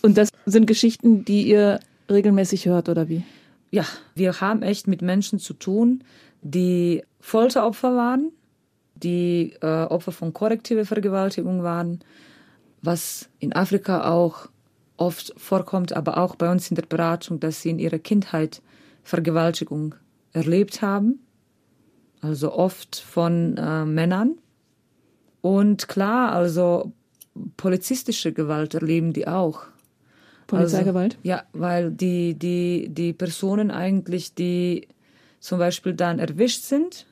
Und 0.02 0.18
das 0.18 0.30
sind 0.44 0.66
Geschichten, 0.66 1.24
die 1.24 1.48
ihr 1.48 1.80
regelmäßig 2.10 2.66
hört, 2.66 2.88
oder 2.88 3.08
wie? 3.08 3.22
Ja, 3.70 3.84
wir 4.14 4.40
haben 4.40 4.62
echt 4.62 4.86
mit 4.86 5.02
Menschen 5.02 5.38
zu 5.38 5.54
tun, 5.54 6.04
die 6.42 7.02
Folteropfer 7.20 7.96
waren, 7.96 8.32
die 8.94 9.54
äh, 9.62 9.84
Opfer 9.84 10.12
von 10.12 10.32
korrektiver 10.32 10.84
Vergewaltigung 10.84 11.62
waren, 11.62 12.00
was 12.82 13.28
in 13.38 13.54
Afrika 13.54 14.10
auch 14.10 14.48
oft 14.96 15.32
vorkommt, 15.36 15.92
aber 15.94 16.18
auch 16.18 16.36
bei 16.36 16.50
uns 16.50 16.70
in 16.70 16.76
der 16.76 16.86
Beratung, 16.86 17.40
dass 17.40 17.62
sie 17.62 17.70
in 17.70 17.78
ihrer 17.78 17.98
Kindheit 17.98 18.62
Vergewaltigung 19.04 19.94
erlebt 20.32 20.82
haben, 20.82 21.20
also 22.20 22.52
oft 22.52 22.96
von 22.96 23.56
äh, 23.56 23.84
Männern. 23.84 24.38
Und 25.42 25.88
klar, 25.88 26.32
also 26.32 26.92
polizistische 27.56 28.32
Gewalt 28.32 28.74
erleben 28.74 29.12
die 29.12 29.28
auch. 29.28 29.66
Polizeigewalt? 30.46 31.14
Also, 31.14 31.28
ja, 31.28 31.44
weil 31.52 31.90
die, 31.90 32.34
die, 32.34 32.88
die 32.90 33.12
Personen 33.12 33.70
eigentlich, 33.70 34.34
die 34.34 34.88
zum 35.40 35.58
Beispiel 35.58 35.94
dann 35.94 36.18
erwischt 36.18 36.62
sind, 36.62 37.06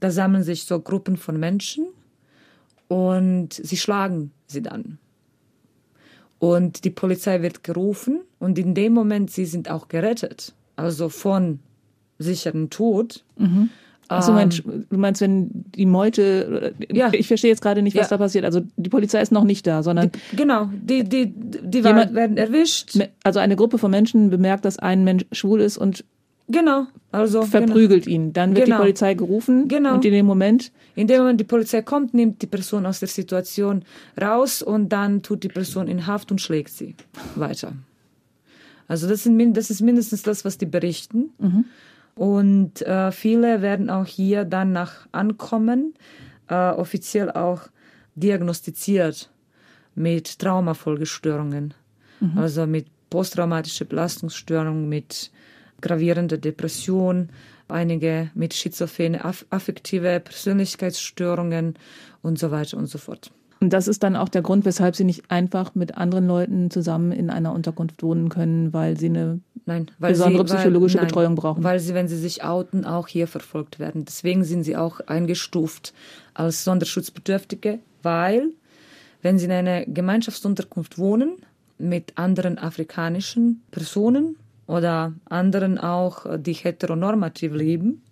da 0.00 0.10
sammeln 0.10 0.42
sich 0.42 0.64
so 0.64 0.80
Gruppen 0.80 1.16
von 1.16 1.38
Menschen 1.38 1.86
und 2.88 3.52
sie 3.52 3.76
schlagen 3.76 4.32
sie 4.46 4.62
dann. 4.62 4.98
Und 6.38 6.84
die 6.84 6.90
Polizei 6.90 7.42
wird 7.42 7.64
gerufen 7.64 8.22
und 8.38 8.58
in 8.58 8.74
dem 8.74 8.92
Moment, 8.92 9.30
sie 9.30 9.44
sind 9.44 9.70
auch 9.70 9.88
gerettet, 9.88 10.54
also 10.78 11.08
von 11.08 11.58
sicheren 12.18 12.70
Tod. 12.70 13.24
Achso, 14.08 14.32
meinst, 14.32 14.62
du 14.64 14.96
meinst, 14.96 15.20
wenn 15.20 15.50
die 15.76 15.84
Meute, 15.84 16.72
Ähm. 16.88 16.96
Ja. 16.96 17.10
ich 17.12 17.26
verstehe 17.28 17.50
jetzt 17.50 17.60
gerade 17.60 17.82
nicht, 17.82 17.94
was 17.96 18.08
Ja. 18.08 18.16
da 18.16 18.24
passiert. 18.24 18.44
Also 18.46 18.62
die 18.76 18.88
Polizei 18.88 19.20
ist 19.20 19.32
noch 19.32 19.44
nicht 19.44 19.66
da, 19.66 19.82
sondern 19.82 20.10
Genau, 20.34 20.70
die, 20.72 21.04
die, 21.04 21.26
die 21.26 21.78
Jemand- 21.80 22.14
werden 22.14 22.36
erwischt. 22.38 22.98
also 23.22 23.38
eine 23.38 23.54
Gruppe 23.56 23.76
von 23.78 23.90
Menschen 23.90 24.30
bemerkt, 24.30 24.64
dass 24.64 24.78
ein 24.78 25.04
Mensch 25.04 25.26
schwul 25.32 25.60
ist 25.60 25.76
und 25.78 26.04
Genau, 26.50 26.86
also 27.12 27.40
genau. 27.40 27.50
verprügelt 27.50 28.06
ihn. 28.06 28.32
Dann 28.32 28.54
wird 28.56 28.64
Genau. 28.64 28.78
die 28.78 28.82
Polizei 28.84 29.12
gerufen 29.12 29.68
Genau. 29.68 29.92
und 29.96 30.04
in 30.06 30.12
dem 30.12 30.24
Moment 30.24 30.72
In 30.94 31.06
dem 31.06 31.18
Moment 31.18 31.38
die 31.38 31.44
Polizei 31.44 31.82
kommt, 31.82 32.14
nimmt 32.14 32.40
die 32.40 32.46
Person 32.46 32.86
aus 32.86 33.00
der 33.00 33.08
Situation 33.08 33.82
raus 34.18 34.62
und 34.62 34.88
dann 34.88 35.20
tut 35.22 35.42
die 35.44 35.48
Person 35.48 35.86
in 35.88 36.06
Haft 36.06 36.30
und 36.32 36.40
schlägt 36.40 36.70
sie 36.70 36.94
weiter. 37.36 37.72
Also 38.88 39.06
das, 39.06 39.22
sind, 39.22 39.54
das 39.54 39.70
ist 39.70 39.82
mindestens 39.82 40.22
das, 40.22 40.44
was 40.44 40.58
die 40.58 40.66
berichten. 40.66 41.30
Und 42.14 42.82
äh, 42.82 43.12
viele 43.12 43.62
werden 43.62 43.90
auch 43.90 44.06
hier 44.06 44.44
dann 44.44 44.72
nach 44.72 45.06
Ankommen 45.12 45.94
äh, 46.48 46.54
offiziell 46.54 47.30
auch 47.30 47.68
diagnostiziert 48.16 49.30
mit 49.94 50.38
Traumafolgestörungen, 50.40 51.74
also 52.36 52.66
mit 52.66 52.86
posttraumatischer 53.10 53.84
Belastungsstörung, 53.84 54.88
mit 54.88 55.30
gravierender 55.80 56.38
Depression, 56.38 57.28
einige 57.68 58.30
mit 58.34 58.54
schizophrene 58.54 59.24
aff 59.24 59.46
affektive 59.50 60.20
Persönlichkeitsstörungen 60.20 61.74
und 62.22 62.38
so 62.38 62.50
weiter 62.50 62.76
und 62.76 62.86
so 62.86 62.98
fort. 62.98 63.30
Und 63.60 63.72
das 63.72 63.88
ist 63.88 64.02
dann 64.02 64.14
auch 64.16 64.28
der 64.28 64.42
Grund, 64.42 64.64
weshalb 64.64 64.94
sie 64.94 65.04
nicht 65.04 65.30
einfach 65.30 65.74
mit 65.74 65.96
anderen 65.96 66.26
Leuten 66.28 66.70
zusammen 66.70 67.12
in 67.12 67.28
einer 67.28 67.52
Unterkunft 67.52 68.02
wohnen 68.02 68.28
können, 68.28 68.72
weil 68.72 68.96
sie 68.96 69.06
eine 69.06 69.40
Nein, 69.66 69.90
weil 69.98 70.12
Besondere 70.12 70.48
sie, 70.48 70.54
psychologische 70.54 70.98
weil, 70.98 71.06
Betreuung 71.06 71.34
brauchen. 71.34 71.62
Weil 71.62 71.78
sie, 71.78 71.92
wenn 71.92 72.08
sie 72.08 72.16
sich 72.16 72.42
outen, 72.42 72.86
auch 72.86 73.06
hier 73.06 73.26
verfolgt 73.26 73.78
werden. 73.78 74.06
Deswegen 74.06 74.42
sind 74.42 74.64
sie 74.64 74.76
auch 74.76 75.00
eingestuft 75.00 75.92
als 76.32 76.64
Sonderschutzbedürftige, 76.64 77.78
weil 78.02 78.48
wenn 79.20 79.38
sie 79.38 79.44
in 79.44 79.52
einer 79.52 79.84
Gemeinschaftsunterkunft 79.84 80.96
wohnen 80.96 81.36
mit 81.76 82.16
anderen 82.16 82.56
afrikanischen 82.56 83.62
Personen 83.70 84.36
oder 84.66 85.12
anderen 85.28 85.78
auch, 85.78 86.24
die 86.38 86.54
heteronormativ 86.54 87.52
leben 87.52 88.02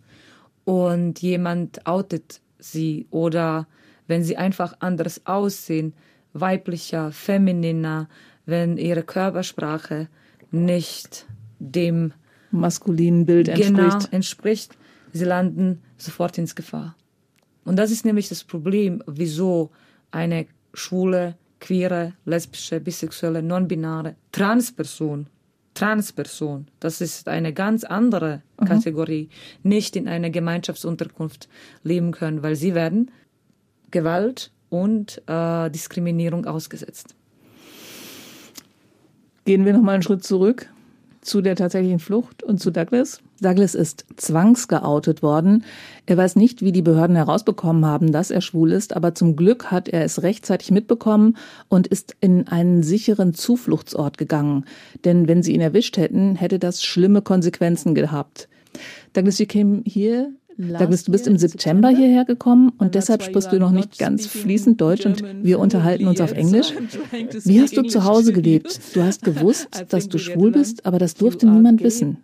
und 0.64 1.22
jemand 1.22 1.86
outet 1.86 2.40
sie 2.58 3.06
oder 3.10 3.66
wenn 4.06 4.22
sie 4.22 4.36
einfach 4.36 4.76
anders 4.80 5.26
aussehen, 5.26 5.94
weiblicher, 6.32 7.12
femininer, 7.12 8.08
wenn 8.44 8.76
ihre 8.76 9.02
Körpersprache 9.02 10.08
nicht 10.50 11.26
dem 11.58 12.12
maskulinen 12.50 13.26
Bild 13.26 13.48
entspricht. 13.48 13.76
genau 13.76 13.98
entspricht, 14.10 14.76
sie 15.12 15.24
landen 15.24 15.82
sofort 15.96 16.38
ins 16.38 16.54
Gefahr. 16.54 16.96
Und 17.64 17.76
das 17.76 17.90
ist 17.90 18.04
nämlich 18.04 18.28
das 18.28 18.44
Problem, 18.44 19.02
wieso 19.06 19.70
eine 20.10 20.46
schwule, 20.72 21.36
queere, 21.58 22.12
lesbische, 22.24 22.80
bisexuelle, 22.80 23.42
non-binäre 23.42 24.14
Transperson, 24.30 25.28
Transperson, 25.74 26.68
das 26.80 27.00
ist 27.00 27.28
eine 27.28 27.52
ganz 27.52 27.84
andere 27.84 28.42
Kategorie, 28.66 29.28
nicht 29.62 29.94
in 29.94 30.08
einer 30.08 30.30
Gemeinschaftsunterkunft 30.30 31.48
leben 31.82 32.12
können, 32.12 32.42
weil 32.42 32.56
sie 32.56 32.74
werden 32.74 33.10
Gewalt 33.90 34.50
und 34.68 35.22
äh, 35.26 35.70
Diskriminierung 35.70 36.46
ausgesetzt. 36.46 37.14
Gehen 39.44 39.64
wir 39.64 39.72
nochmal 39.72 39.94
einen 39.94 40.02
Schritt 40.02 40.24
zurück 40.24 40.68
zu 41.26 41.40
der 41.40 41.56
tatsächlichen 41.56 41.98
Flucht 41.98 42.42
und 42.42 42.60
zu 42.60 42.70
Douglas. 42.70 43.20
Douglas 43.40 43.74
ist 43.74 44.06
zwangsgeoutet 44.16 45.22
worden. 45.22 45.64
Er 46.06 46.16
weiß 46.16 46.36
nicht, 46.36 46.62
wie 46.62 46.72
die 46.72 46.82
Behörden 46.82 47.16
herausbekommen 47.16 47.84
haben, 47.84 48.12
dass 48.12 48.30
er 48.30 48.40
schwul 48.40 48.72
ist, 48.72 48.94
aber 48.94 49.14
zum 49.14 49.36
Glück 49.36 49.70
hat 49.70 49.88
er 49.88 50.04
es 50.04 50.22
rechtzeitig 50.22 50.70
mitbekommen 50.70 51.36
und 51.68 51.86
ist 51.86 52.16
in 52.20 52.48
einen 52.48 52.82
sicheren 52.82 53.34
Zufluchtsort 53.34 54.18
gegangen. 54.18 54.64
Denn 55.04 55.28
wenn 55.28 55.42
sie 55.42 55.52
ihn 55.52 55.60
erwischt 55.60 55.96
hätten, 55.96 56.36
hätte 56.36 56.58
das 56.58 56.82
schlimme 56.82 57.22
Konsequenzen 57.22 57.94
gehabt. 57.94 58.48
Douglas, 59.12 59.38
you 59.38 59.46
came 59.46 59.82
Douglas, 60.58 61.04
du 61.04 61.12
bist 61.12 61.26
im 61.26 61.36
September 61.36 61.90
hierher 61.90 62.24
gekommen 62.24 62.72
und 62.78 62.94
deshalb 62.94 63.22
sprichst 63.22 63.52
du 63.52 63.58
noch 63.58 63.72
nicht 63.72 63.98
ganz 63.98 64.26
fließend 64.26 64.80
Deutsch 64.80 65.04
und 65.04 65.22
wir 65.44 65.58
unterhalten 65.58 66.06
uns 66.06 66.20
auf 66.20 66.32
Englisch. 66.32 66.72
Wie 67.44 67.60
hast 67.60 67.76
du 67.76 67.82
zu 67.82 68.04
Hause 68.04 68.32
gelebt? 68.32 68.80
Du 68.94 69.02
hast 69.02 69.22
gewusst, 69.22 69.84
dass 69.90 70.08
du 70.08 70.18
schwul 70.18 70.52
bist, 70.52 70.86
aber 70.86 70.98
das 70.98 71.14
durfte 71.14 71.46
niemand 71.46 71.82
wissen. 71.82 72.18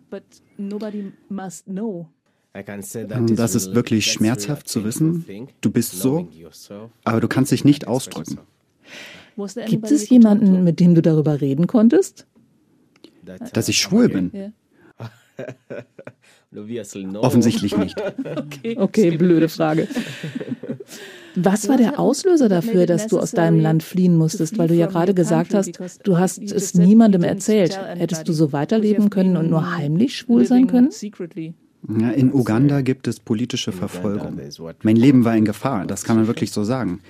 Das 3.35 3.55
ist 3.55 3.75
wirklich 3.75 4.11
schmerzhaft 4.11 4.67
zu 4.67 4.83
wissen. 4.83 5.25
Du 5.61 5.69
bist 5.71 5.91
so, 5.93 6.27
aber 7.03 7.21
du 7.21 7.27
kannst 7.27 7.51
dich 7.51 7.63
nicht 7.65 7.87
ausdrücken. 7.87 8.39
Gibt 9.67 9.91
es 9.91 10.09
jemanden, 10.09 10.63
mit 10.63 10.79
dem 10.79 10.95
du 10.95 11.01
darüber 11.01 11.41
reden 11.41 11.67
konntest? 11.67 12.25
Dass 13.53 13.69
ich 13.69 13.77
schwul 13.77 14.09
bin. 14.09 14.53
Offensichtlich 17.23 17.75
nicht. 17.77 17.95
okay, 18.35 18.77
okay 18.77 19.17
blöde 19.17 19.49
Frage. 19.49 19.87
Was 21.35 21.67
war 21.67 21.77
der 21.77 21.99
Auslöser 21.99 22.47
dafür, 22.47 22.85
dass 22.85 23.07
du 23.07 23.19
aus 23.19 23.31
deinem 23.31 23.59
Land 23.59 23.81
fliehen 23.81 24.15
musstest? 24.15 24.57
Weil 24.57 24.67
du 24.67 24.75
ja 24.75 24.85
gerade 24.85 25.13
gesagt 25.13 25.53
hast, 25.53 25.79
du 26.03 26.17
hast 26.17 26.39
es 26.39 26.75
niemandem 26.75 27.23
erzählt. 27.23 27.79
Hättest 27.95 28.27
du 28.27 28.33
so 28.33 28.53
weiterleben 28.53 29.09
können 29.09 29.37
und 29.37 29.49
nur 29.49 29.75
heimlich 29.75 30.15
schwul 30.15 30.45
sein 30.45 30.67
können? 30.67 30.89
In 31.85 32.33
Uganda 32.33 32.79
gibt 32.79 33.09
es 33.09 33.19
politische 33.19 33.73
Verfolgung. 33.73 34.39
Mein 34.83 34.95
Leben 34.95 35.25
war 35.25 35.35
in 35.35 35.43
Gefahr, 35.43 35.85
das 35.85 36.05
kann 36.05 36.15
man 36.15 36.27
wirklich 36.27 36.51
so 36.51 36.63
sagen. 36.63 37.01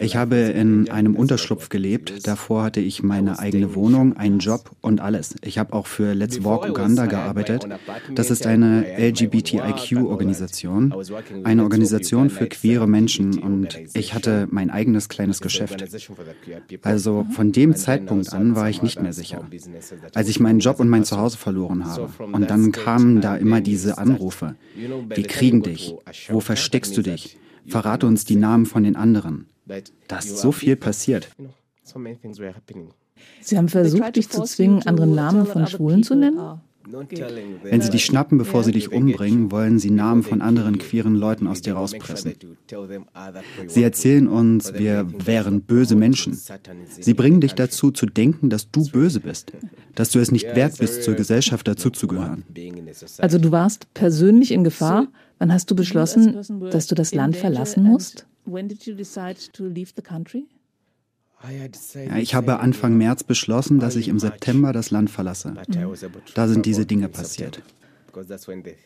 Ich 0.00 0.14
habe 0.14 0.36
in 0.36 0.88
einem 0.88 1.16
Unterschlupf 1.16 1.68
gelebt. 1.68 2.28
Davor 2.28 2.62
hatte 2.62 2.78
ich 2.78 3.02
meine 3.02 3.40
eigene 3.40 3.74
Wohnung, 3.74 4.16
einen 4.16 4.38
Job 4.38 4.70
und 4.82 5.00
alles. 5.00 5.34
Ich 5.42 5.58
habe 5.58 5.72
auch 5.72 5.88
für 5.88 6.14
Let's 6.14 6.44
Walk 6.44 6.68
Uganda 6.68 7.06
gearbeitet. 7.06 7.66
Das 8.14 8.30
ist 8.30 8.46
eine 8.46 8.86
LGBTIQ-Organisation, 8.98 10.94
eine 11.42 11.64
Organisation 11.64 12.30
für 12.30 12.46
queere 12.46 12.86
Menschen 12.86 13.36
und 13.40 13.76
ich 13.94 14.14
hatte 14.14 14.46
mein 14.50 14.70
eigenes 14.70 15.08
kleines 15.08 15.40
Geschäft. 15.40 15.84
Also 16.82 17.26
von 17.32 17.50
dem 17.50 17.74
Zeitpunkt 17.74 18.32
an 18.32 18.54
war 18.54 18.70
ich 18.70 18.80
nicht 18.80 19.02
mehr 19.02 19.12
sicher. 19.12 19.44
Als 20.14 20.28
ich 20.28 20.38
meinen 20.38 20.60
Job 20.60 20.78
und 20.78 20.88
mein 20.88 21.02
Zuhause 21.04 21.36
verloren 21.36 21.84
habe. 21.84 22.08
Und 22.30 22.48
dann 22.48 22.70
kamen 22.70 23.20
da 23.20 23.34
immer 23.34 23.60
diese 23.60 23.98
Anrufe 23.98 24.19
Anrufe. 24.20 24.56
Wir 24.74 25.26
kriegen 25.26 25.62
dich. 25.62 25.94
Wo 26.28 26.40
versteckst 26.40 26.96
du 26.96 27.02
dich? 27.02 27.38
Verrate 27.66 28.06
uns 28.06 28.24
die 28.24 28.36
Namen 28.36 28.66
von 28.66 28.82
den 28.82 28.96
anderen. 28.96 29.46
Da 30.08 30.18
ist 30.18 30.38
so 30.38 30.52
viel 30.52 30.76
passiert. 30.76 31.28
Sie 33.40 33.58
haben 33.58 33.68
versucht, 33.68 34.16
dich 34.16 34.28
zu 34.28 34.42
zwingen, 34.44 34.82
andere 34.86 35.06
Namen 35.06 35.46
von 35.46 35.66
Schwulen 35.66 36.02
zu 36.02 36.14
nennen? 36.14 36.60
Wenn 37.62 37.82
sie 37.82 37.90
dich 37.90 38.04
schnappen, 38.04 38.38
bevor 38.38 38.64
sie 38.64 38.72
dich 38.72 38.90
umbringen, 38.90 39.52
wollen 39.52 39.78
sie 39.78 39.90
Namen 39.90 40.22
von 40.22 40.40
anderen 40.40 40.78
queeren 40.78 41.14
Leuten 41.14 41.46
aus 41.46 41.60
dir 41.60 41.74
rauspressen. 41.74 42.34
Sie 43.66 43.82
erzählen 43.82 44.26
uns, 44.26 44.74
wir 44.74 45.06
wären 45.24 45.62
böse 45.62 45.94
Menschen. 45.94 46.36
Sie 46.88 47.14
bringen 47.14 47.40
dich 47.40 47.54
dazu 47.54 47.90
zu 47.90 48.06
denken, 48.06 48.50
dass 48.50 48.70
du 48.70 48.88
böse 48.88 49.20
bist, 49.20 49.52
dass 49.94 50.10
du 50.10 50.18
es 50.18 50.30
nicht 50.30 50.54
wert 50.54 50.78
bist, 50.78 51.02
zur 51.02 51.14
Gesellschaft 51.14 51.66
dazuzugehören. 51.66 52.44
Also 53.18 53.38
du 53.38 53.50
warst 53.50 53.92
persönlich 53.94 54.52
in 54.52 54.64
Gefahr. 54.64 55.08
Wann 55.38 55.52
hast 55.52 55.70
du 55.70 55.74
beschlossen, 55.74 56.36
dass 56.70 56.86
du 56.86 56.94
das 56.94 57.14
Land 57.14 57.36
verlassen 57.36 57.84
musst? 57.84 58.26
Country? 60.02 60.46
Ja, 61.94 62.16
ich 62.18 62.34
habe 62.34 62.60
Anfang 62.60 62.98
März 62.98 63.24
beschlossen, 63.24 63.78
dass 63.78 63.96
ich 63.96 64.08
im 64.08 64.18
September 64.18 64.72
das 64.72 64.90
Land 64.90 65.08
verlasse. 65.10 65.54
Da 66.34 66.48
sind 66.48 66.66
diese 66.66 66.84
Dinge 66.84 67.08
passiert. 67.08 67.62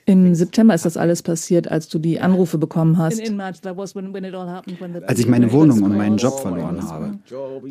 Im 0.06 0.34
September 0.34 0.74
ist 0.74 0.84
das 0.84 0.96
alles 0.96 1.22
passiert, 1.22 1.70
als 1.70 1.88
du 1.88 1.98
die 1.98 2.20
Anrufe 2.20 2.58
bekommen 2.58 2.98
hast. 2.98 3.20
Als 3.20 5.18
ich 5.18 5.28
meine 5.28 5.52
Wohnung 5.52 5.82
und 5.82 5.96
meinen 5.96 6.16
Job 6.16 6.40
verloren 6.40 6.82
habe. 6.82 7.18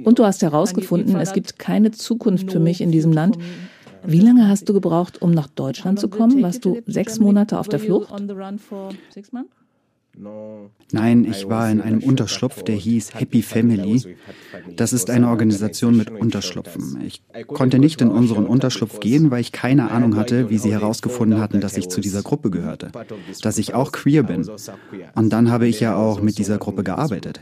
Und 0.03 0.19
du 0.19 0.25
hast 0.25 0.41
herausgefunden, 0.41 1.15
es 1.17 1.33
gibt 1.33 1.59
keine 1.59 1.91
Zukunft 1.91 2.51
für 2.51 2.59
mich 2.59 2.81
in 2.81 2.91
diesem 2.91 3.11
Land. 3.11 3.37
Wie 4.05 4.19
lange 4.19 4.49
hast 4.49 4.67
du 4.67 4.73
gebraucht, 4.73 5.21
um 5.21 5.31
nach 5.31 5.47
Deutschland 5.47 5.99
zu 5.99 6.09
kommen? 6.09 6.41
Warst 6.41 6.65
du 6.65 6.81
sechs 6.85 7.19
Monate 7.19 7.57
auf 7.57 7.69
der 7.69 7.79
Flucht? 7.79 8.11
Nein, 10.91 11.25
ich 11.25 11.49
war 11.49 11.71
in 11.71 11.81
einem 11.81 12.03
Unterschlupf, 12.03 12.63
der 12.63 12.75
hieß 12.75 13.15
Happy 13.15 13.41
Family. 13.41 14.15
Das 14.75 14.93
ist 14.93 15.09
eine 15.09 15.29
Organisation 15.29 15.97
mit 15.97 16.11
Unterschlupfen. 16.11 17.01
Ich 17.05 17.23
konnte 17.47 17.79
nicht 17.79 17.99
in 18.01 18.09
unseren 18.09 18.45
Unterschlupf 18.45 18.99
gehen, 18.99 19.31
weil 19.31 19.41
ich 19.41 19.51
keine 19.51 19.89
Ahnung 19.89 20.15
hatte, 20.15 20.51
wie 20.51 20.59
sie 20.59 20.71
herausgefunden 20.71 21.41
hatten, 21.41 21.61
dass 21.61 21.77
ich 21.77 21.89
zu 21.89 21.99
dieser 21.99 22.21
Gruppe 22.21 22.51
gehörte, 22.51 22.91
dass 23.41 23.57
ich 23.57 23.73
auch 23.73 23.91
queer 23.91 24.23
bin. 24.23 24.47
Und 25.15 25.29
dann 25.31 25.49
habe 25.49 25.67
ich 25.67 25.79
ja 25.79 25.95
auch 25.95 26.21
mit 26.21 26.37
dieser 26.37 26.59
Gruppe 26.59 26.83
gearbeitet. 26.83 27.41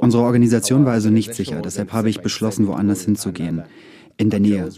Unsere 0.00 0.24
Organisation 0.24 0.84
war 0.84 0.92
also 0.92 1.10
nicht 1.10 1.34
sicher, 1.34 1.60
deshalb 1.62 1.92
habe 1.92 2.10
ich 2.10 2.20
beschlossen, 2.20 2.66
woanders 2.66 3.04
hinzugehen 3.04 3.62
in 4.16 4.30
der 4.30 4.40
Nähe. 4.40 4.68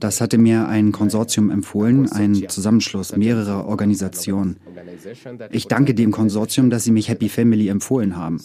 Das 0.00 0.20
hatte 0.20 0.36
mir 0.38 0.66
ein 0.68 0.90
Konsortium 0.92 1.50
empfohlen, 1.50 2.10
ein 2.12 2.48
Zusammenschluss 2.48 3.16
mehrerer 3.16 3.66
Organisationen. 3.66 4.56
Ich 5.50 5.66
danke 5.66 5.94
dem 5.94 6.10
Konsortium, 6.10 6.68
dass 6.70 6.84
sie 6.84 6.92
mich 6.92 7.08
Happy 7.08 7.28
Family 7.28 7.68
empfohlen 7.68 8.16
haben. 8.16 8.40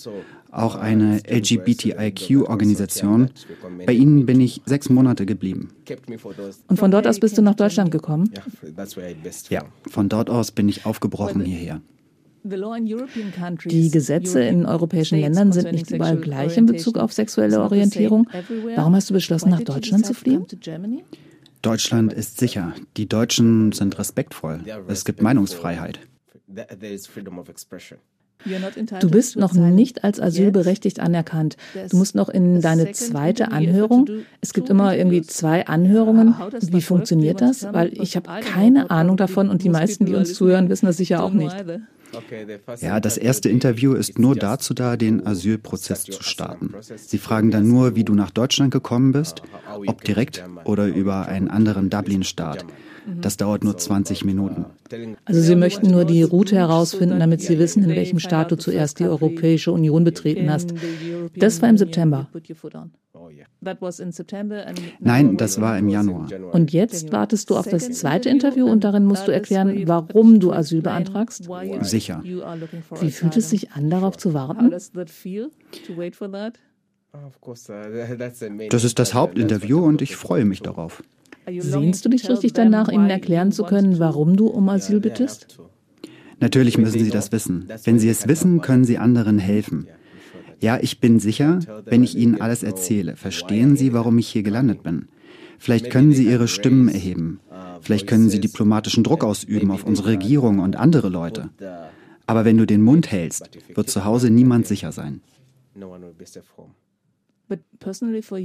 Auch 0.51 0.75
eine 0.75 1.21
LGBTIQ-Organisation. 1.29 3.29
Bei 3.85 3.93
ihnen 3.93 4.25
bin 4.25 4.41
ich 4.41 4.63
sechs 4.65 4.89
Monate 4.89 5.27
geblieben. 5.27 5.69
Und 6.67 6.77
von 6.77 6.91
dort 6.91 7.07
aus 7.07 7.19
bist 7.19 7.37
du 7.37 7.41
nach 7.41 7.55
Deutschland 7.55 7.91
gekommen? 7.91 8.29
Ja, 9.49 9.63
von 9.87 10.09
dort 10.09 10.29
aus 10.29 10.51
bin 10.51 10.67
ich 10.67 10.85
aufgebrochen 10.85 11.39
hierher. 11.41 11.79
Die 12.43 13.91
Gesetze 13.91 14.41
in 14.41 14.65
europäischen 14.65 15.19
Ländern 15.19 15.51
sind 15.51 15.71
nicht 15.71 15.91
überall 15.91 16.17
gleich 16.17 16.57
in 16.57 16.65
Bezug 16.65 16.97
auf 16.97 17.13
sexuelle 17.13 17.61
Orientierung. 17.61 18.29
Warum 18.75 18.95
hast 18.95 19.09
du 19.09 19.13
beschlossen, 19.13 19.49
nach 19.49 19.61
Deutschland 19.61 20.05
zu 20.05 20.13
fliehen? 20.13 20.45
Deutschland 21.61 22.13
ist 22.13 22.39
sicher. 22.39 22.73
Die 22.95 23.09
Deutschen 23.09 23.71
sind 23.73 23.99
respektvoll. 23.99 24.61
Es 24.87 25.03
gibt 25.03 25.21
Meinungsfreiheit. 25.21 25.99
Du 29.01 29.09
bist 29.09 29.35
noch 29.35 29.53
nicht 29.53 30.05
als 30.05 30.21
asylberechtigt 30.21 31.01
anerkannt. 31.01 31.57
Du 31.89 31.97
musst 31.97 32.15
noch 32.15 32.29
in 32.29 32.61
deine 32.61 32.93
zweite 32.93 33.51
Anhörung. 33.51 34.09
Es 34.39 34.53
gibt 34.53 34.69
immer 34.69 34.95
irgendwie 34.95 35.21
zwei 35.23 35.67
Anhörungen. 35.67 36.33
Wie 36.61 36.81
funktioniert 36.81 37.41
das? 37.41 37.67
Weil 37.73 37.91
ich 38.01 38.15
habe 38.15 38.29
keine 38.41 38.89
Ahnung 38.91 39.17
davon 39.17 39.49
und 39.49 39.63
die 39.63 39.69
meisten, 39.69 40.05
die 40.05 40.15
uns 40.15 40.33
zuhören, 40.33 40.69
wissen 40.69 40.85
das 40.85 40.95
sicher 40.95 41.21
auch 41.21 41.33
nicht. 41.33 41.55
Ja, 42.79 42.99
das 42.99 43.17
erste 43.17 43.49
Interview 43.49 43.93
ist 43.93 44.19
nur 44.19 44.35
dazu 44.35 44.73
da, 44.73 44.97
den 44.97 45.25
Asylprozess 45.25 46.03
zu 46.03 46.23
starten. 46.23 46.73
Sie 46.95 47.17
fragen 47.17 47.51
dann 47.51 47.67
nur, 47.67 47.95
wie 47.95 48.03
du 48.03 48.13
nach 48.13 48.31
Deutschland 48.31 48.71
gekommen 48.71 49.11
bist, 49.11 49.41
ob 49.87 50.03
direkt 50.03 50.43
oder 50.65 50.87
über 50.87 51.27
einen 51.27 51.49
anderen 51.49 51.89
Dublin-Staat. 51.89 52.65
Das 53.21 53.37
dauert 53.37 53.63
nur 53.63 53.77
20 53.77 54.25
Minuten. 54.25 54.65
Also 55.25 55.41
Sie 55.41 55.55
möchten 55.55 55.89
nur 55.91 56.05
die 56.05 56.23
Route 56.23 56.55
herausfinden, 56.55 57.19
damit 57.19 57.41
Sie 57.41 57.59
wissen, 57.59 57.83
in 57.83 57.89
welchem 57.89 58.19
Staat 58.19 58.51
du 58.51 58.57
zuerst 58.57 58.99
die 58.99 59.05
Europäische 59.05 59.71
Union 59.71 60.03
betreten 60.03 60.51
hast. 60.51 60.73
Das 61.35 61.61
war 61.61 61.69
im 61.69 61.77
September. 61.77 62.27
Nein, 64.99 65.37
das 65.37 65.61
war 65.61 65.77
im 65.77 65.89
Januar. 65.89 66.27
Und 66.51 66.71
jetzt 66.71 67.11
wartest 67.11 67.49
du 67.49 67.57
auf 67.57 67.67
das 67.67 67.91
zweite 67.91 68.29
Interview 68.29 68.65
und 68.65 68.83
darin 68.83 69.05
musst 69.05 69.27
du 69.27 69.31
erklären, 69.31 69.87
warum 69.87 70.39
du 70.39 70.51
Asyl 70.51 70.81
beantragst? 70.81 71.49
Sicher. 71.81 72.23
Wie 72.23 73.11
fühlt 73.11 73.37
es 73.37 73.49
sich 73.49 73.71
an, 73.71 73.89
darauf 73.89 74.17
zu 74.17 74.33
warten? 74.33 74.71
Das 78.69 78.83
ist 78.83 78.99
das 78.99 79.13
Hauptinterview 79.13 79.79
und 79.79 80.01
ich 80.01 80.15
freue 80.15 80.45
mich 80.45 80.61
darauf. 80.61 81.03
Sehnst 81.47 82.05
du 82.05 82.09
dich 82.09 82.29
richtig 82.29 82.53
danach, 82.53 82.89
ihnen 82.89 83.09
erklären 83.09 83.51
zu 83.51 83.63
können, 83.63 83.99
warum 83.99 84.35
du 84.35 84.47
um 84.47 84.69
Asyl 84.69 84.99
bittest? 84.99 85.59
Natürlich 86.39 86.77
müssen 86.77 86.99
sie 86.99 87.09
das 87.09 87.31
wissen. 87.31 87.67
Wenn 87.83 87.99
sie 87.99 88.09
es 88.09 88.27
wissen, 88.27 88.61
können 88.61 88.85
sie 88.85 88.97
anderen 88.97 89.39
helfen. 89.39 89.87
Ja, 90.59 90.77
ich 90.81 90.99
bin 90.99 91.19
sicher, 91.19 91.59
wenn 91.85 92.03
ich 92.03 92.17
ihnen 92.17 92.41
alles 92.41 92.63
erzähle, 92.63 93.15
verstehen 93.15 93.77
sie, 93.77 93.93
warum 93.93 94.17
ich 94.17 94.27
hier 94.27 94.43
gelandet 94.43 94.83
bin. 94.83 95.07
Vielleicht 95.57 95.89
können 95.89 96.13
sie 96.13 96.25
ihre 96.25 96.47
Stimmen 96.47 96.87
erheben. 96.87 97.39
Vielleicht 97.81 98.07
können 98.07 98.29
sie 98.29 98.39
diplomatischen 98.39 99.03
Druck 99.03 99.23
ausüben 99.23 99.71
auf 99.71 99.83
unsere 99.83 100.09
Regierung 100.09 100.59
und 100.59 100.75
andere 100.75 101.09
Leute. 101.09 101.49
Aber 102.25 102.45
wenn 102.45 102.57
du 102.57 102.65
den 102.65 102.81
Mund 102.81 103.11
hältst, 103.11 103.49
wird 103.73 103.89
zu 103.89 104.05
Hause 104.05 104.29
niemand 104.29 104.67
sicher 104.67 104.91
sein. 104.91 105.21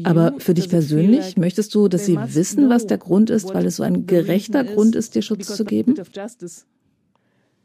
Aber 0.04 0.34
für 0.38 0.54
dich 0.54 0.68
persönlich, 0.68 1.36
möchtest 1.36 1.74
du, 1.74 1.88
dass 1.88 2.06
sie 2.06 2.16
wissen, 2.16 2.68
was 2.68 2.86
der 2.86 2.98
Grund 2.98 3.30
ist, 3.30 3.52
weil 3.52 3.66
es 3.66 3.76
so 3.76 3.82
ein 3.82 4.06
gerechter 4.06 4.64
Grund 4.64 4.94
ist, 4.94 5.14
dir 5.14 5.22
Schutz 5.22 5.54
zu 5.54 5.64
geben? 5.64 5.94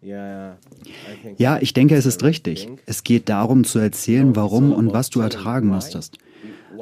Ja, 0.02 1.58
ich 1.60 1.74
denke, 1.74 1.96
es 1.96 2.06
ist 2.06 2.24
richtig. 2.24 2.70
Es 2.86 3.04
geht 3.04 3.30
darum 3.30 3.64
zu 3.64 3.80
erzählen, 3.80 4.36
warum 4.36 4.72
und 4.72 4.94
was 4.94 5.10
du 5.10 5.20
ertragen 5.20 5.68
musstest. 5.68 6.18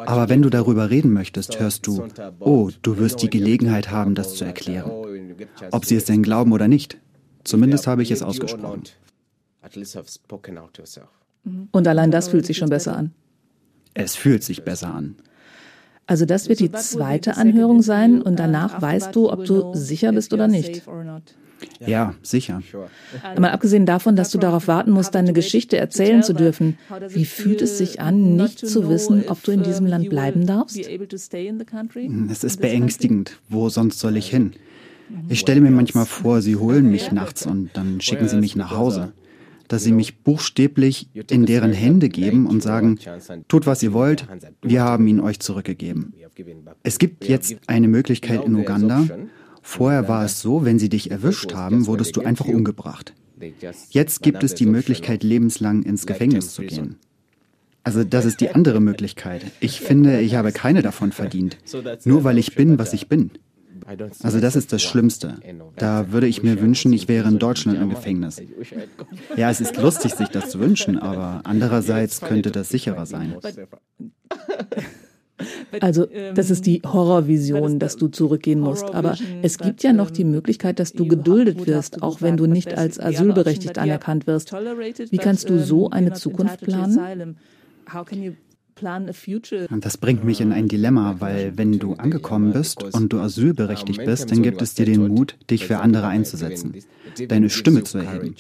Aber 0.06 0.30
wenn 0.30 0.42
du 0.42 0.50
darüber 0.50 0.90
reden 0.90 1.14
möchtest, 1.14 1.60
hörst 1.60 1.88
du, 1.88 2.04
oh, 2.40 2.70
du 2.82 2.98
wirst 2.98 3.22
die 3.24 3.30
Gelegenheit 3.30 3.90
haben, 3.90 4.14
das 4.16 4.36
zu 4.36 4.46
erklären. 4.46 4.92
Ob 5.72 5.86
sie 5.86 5.96
es 5.96 6.06
denn 6.06 6.22
glauben 6.22 6.52
oder 6.52 6.68
nicht. 6.68 6.98
Zumindest 7.44 7.88
habe 7.88 8.04
ich 8.04 8.12
es 8.12 8.22
ausgesprochen. 8.22 8.84
Und 11.72 11.88
allein 11.88 12.12
das 12.12 12.28
fühlt 12.28 12.46
sich 12.46 12.58
schon 12.58 12.70
besser 12.70 12.96
an. 12.96 13.14
Es 13.98 14.16
fühlt 14.16 14.44
sich 14.44 14.64
besser 14.64 14.94
an. 14.94 15.16
Also 16.06 16.26
das 16.26 16.48
wird 16.48 16.60
die 16.60 16.72
zweite 16.72 17.36
Anhörung 17.36 17.82
sein 17.82 18.22
und 18.22 18.40
danach 18.40 18.82
weißt 18.82 19.14
du, 19.16 19.32
ob 19.32 19.46
du 19.46 19.74
sicher 19.74 20.14
bist 20.14 20.34
oder 20.34 20.48
nicht. 20.48 20.84
Ja, 21.86 22.14
sicher. 22.22 22.62
Mal 23.38 23.50
abgesehen 23.50 23.86
davon, 23.86 24.16
dass 24.16 24.30
du 24.30 24.38
darauf 24.38 24.68
warten 24.68 24.92
musst, 24.92 25.16
deine 25.16 25.34
Geschichte 25.34 25.78
erzählen 25.78 26.22
zu 26.22 26.34
dürfen, 26.34 26.78
wie 27.10 27.26
fühlt 27.26 27.62
es 27.62 27.80
sich 27.80 28.00
an, 28.00 28.36
nicht 28.36 28.60
zu 28.60 28.90
wissen, 28.90 29.26
ob 29.28 29.44
du 29.44 29.52
in 29.52 29.64
diesem 29.64 29.88
Land 29.88 30.10
bleiben 30.10 30.46
darfst? 30.46 30.78
Es 30.78 32.44
ist 32.44 32.62
beängstigend. 32.62 33.40
Wo 33.50 33.70
sonst 33.70 34.00
soll 34.00 34.18
ich 34.18 34.30
hin? 34.30 34.54
Ich 35.30 35.40
stelle 35.40 35.62
mir 35.62 35.72
manchmal 35.72 36.06
vor, 36.06 36.42
sie 36.42 36.58
holen 36.58 36.92
mich 36.92 37.12
nachts 37.12 37.46
und 37.46 37.72
dann 37.74 38.02
schicken 38.02 38.28
sie 38.28 38.38
mich 38.38 38.56
nach 38.56 38.72
Hause. 38.72 39.14
Dass 39.68 39.84
sie 39.84 39.92
mich 39.92 40.24
buchstäblich 40.24 41.10
in 41.30 41.46
deren 41.46 41.74
Hände 41.74 42.10
geben 42.10 42.46
und 42.46 42.64
sagen, 42.64 43.00
tut 43.48 43.66
was 43.66 43.84
ihr 43.84 43.94
wollt, 43.94 44.28
wir 44.62 44.84
haben 44.84 45.08
ihn 45.08 45.20
euch 45.20 45.40
zurückgegeben. 45.40 46.14
Es 46.84 47.00
gibt 47.00 47.28
jetzt 47.28 47.56
eine 47.68 47.88
Möglichkeit 47.88 48.46
in 48.46 48.56
Uganda. 48.56 49.06
Vorher 49.62 50.08
war 50.08 50.24
es 50.24 50.42
so, 50.42 50.64
wenn 50.64 50.80
sie 50.80 50.90
dich 50.90 51.12
erwischt 51.12 51.54
haben, 51.54 51.88
wurdest 51.88 52.16
du 52.16 52.22
einfach 52.22 52.46
umgebracht. 52.46 53.14
Jetzt 53.90 54.22
gibt 54.22 54.44
es 54.44 54.56
die 54.56 54.66
Möglichkeit, 54.66 55.24
lebenslang 55.24 55.84
ins 55.84 56.06
Gefängnis 56.06 56.54
zu 56.54 56.64
gehen. 56.64 56.96
Also 57.84 58.04
das 58.04 58.26
ist 58.26 58.42
die 58.42 58.50
andere 58.50 58.82
Möglichkeit. 58.82 59.46
Ich 59.62 59.80
finde, 59.80 60.20
ich 60.20 60.36
habe 60.36 60.52
keine 60.52 60.82
davon 60.82 61.12
verdient. 61.12 61.58
Nur 62.04 62.24
weil 62.24 62.38
ich 62.38 62.56
bin, 62.56 62.78
was 62.80 62.94
ich 62.94 63.08
bin. 63.08 63.32
Also 64.22 64.40
das 64.42 64.56
ist 64.56 64.74
das 64.74 64.82
Schlimmste. 64.82 65.36
Da 65.78 66.12
würde 66.12 66.28
ich 66.28 66.44
mir 66.44 66.60
wünschen, 66.60 66.92
ich 66.92 67.08
wäre 67.08 67.28
in 67.30 67.40
Deutschland 67.40 67.80
im 67.80 67.90
Gefängnis. 67.90 68.42
Ja, 69.38 69.50
es 69.50 69.62
ist 69.62 69.78
lustig, 69.78 70.14
sich 70.14 70.28
das 70.28 70.50
zu 70.50 70.60
wünschen, 70.60 71.00
aber 71.00 71.42
andererseits 71.46 72.22
könnte 72.22 72.52
das 72.52 72.70
sicherer 72.70 73.06
sein. 73.06 73.36
Also 75.80 76.08
das 76.34 76.50
ist 76.50 76.66
die 76.66 76.82
Horrorvision, 76.84 77.80
dass 77.80 77.96
du 77.96 78.08
zurückgehen 78.08 78.60
musst. 78.60 78.94
Aber 78.94 79.16
es 79.42 79.58
gibt 79.58 79.84
ja 79.84 79.94
noch 79.94 80.10
die 80.10 80.24
Möglichkeit, 80.26 80.80
dass 80.80 80.94
du 80.94 81.08
geduldet 81.08 81.66
wirst, 81.68 82.02
auch 82.02 82.22
wenn 82.22 82.38
du 82.38 82.48
nicht 82.48 82.78
als 82.78 83.00
asylberechtigt 83.00 83.78
anerkannt 83.78 84.28
wirst. 84.28 84.52
Wie 84.54 85.18
kannst 85.18 85.50
du 85.50 85.64
so 85.64 85.90
eine 85.90 86.14
Zukunft 86.14 86.62
planen? 86.62 87.38
Und 89.70 89.86
das 89.86 89.98
bringt 89.98 90.24
mich 90.24 90.42
in 90.42 90.52
ein 90.52 90.68
Dilemma, 90.68 91.16
weil 91.20 91.58
wenn 91.58 91.80
du 91.80 91.94
angekommen 91.94 92.54
bist 92.54 92.84
und 92.84 93.14
du 93.14 93.20
asylberechtigt 93.20 94.04
bist, 94.06 94.32
dann 94.32 94.44
gibt 94.44 94.62
es 94.62 94.74
dir 94.74 94.86
den 94.86 95.08
Mut, 95.08 95.36
dich 95.50 95.66
für 95.66 95.80
andere 95.80 96.08
einzusetzen, 96.08 96.74
deine 97.28 97.50
Stimme 97.50 97.84
zu 97.84 97.98
erheben. 97.98 98.36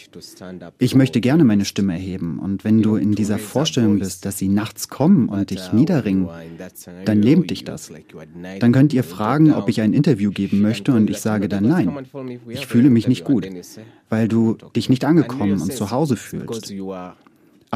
Ich 0.77 0.95
möchte 0.95 1.21
gerne 1.21 1.43
meine 1.43 1.65
Stimme 1.65 1.93
erheben 1.93 2.39
und 2.39 2.63
wenn 2.63 2.81
du 2.81 2.95
in 2.95 3.13
dieser 3.13 3.37
Vorstellung 3.37 3.99
bist, 3.99 4.25
dass 4.25 4.37
sie 4.37 4.47
nachts 4.47 4.87
kommen 4.89 5.29
und 5.29 5.49
dich 5.49 5.73
niederringen, 5.73 6.27
dann 7.05 7.21
lähmt 7.21 7.49
dich 7.49 7.63
das. 7.63 7.91
Dann 8.59 8.71
könnt 8.71 8.93
ihr 8.93 9.03
fragen, 9.03 9.53
ob 9.53 9.69
ich 9.69 9.81
ein 9.81 9.93
Interview 9.93 10.31
geben 10.31 10.61
möchte 10.61 10.93
und 10.93 11.09
ich 11.09 11.19
sage 11.19 11.49
dann 11.49 11.67
nein. 11.67 11.91
Ich 12.47 12.67
fühle 12.67 12.89
mich 12.89 13.07
nicht 13.07 13.23
gut, 13.23 13.47
weil 14.09 14.27
du 14.27 14.57
dich 14.75 14.89
nicht 14.89 15.05
angekommen 15.05 15.61
und 15.61 15.73
zu 15.73 15.91
Hause 15.91 16.15
fühlst. 16.15 16.73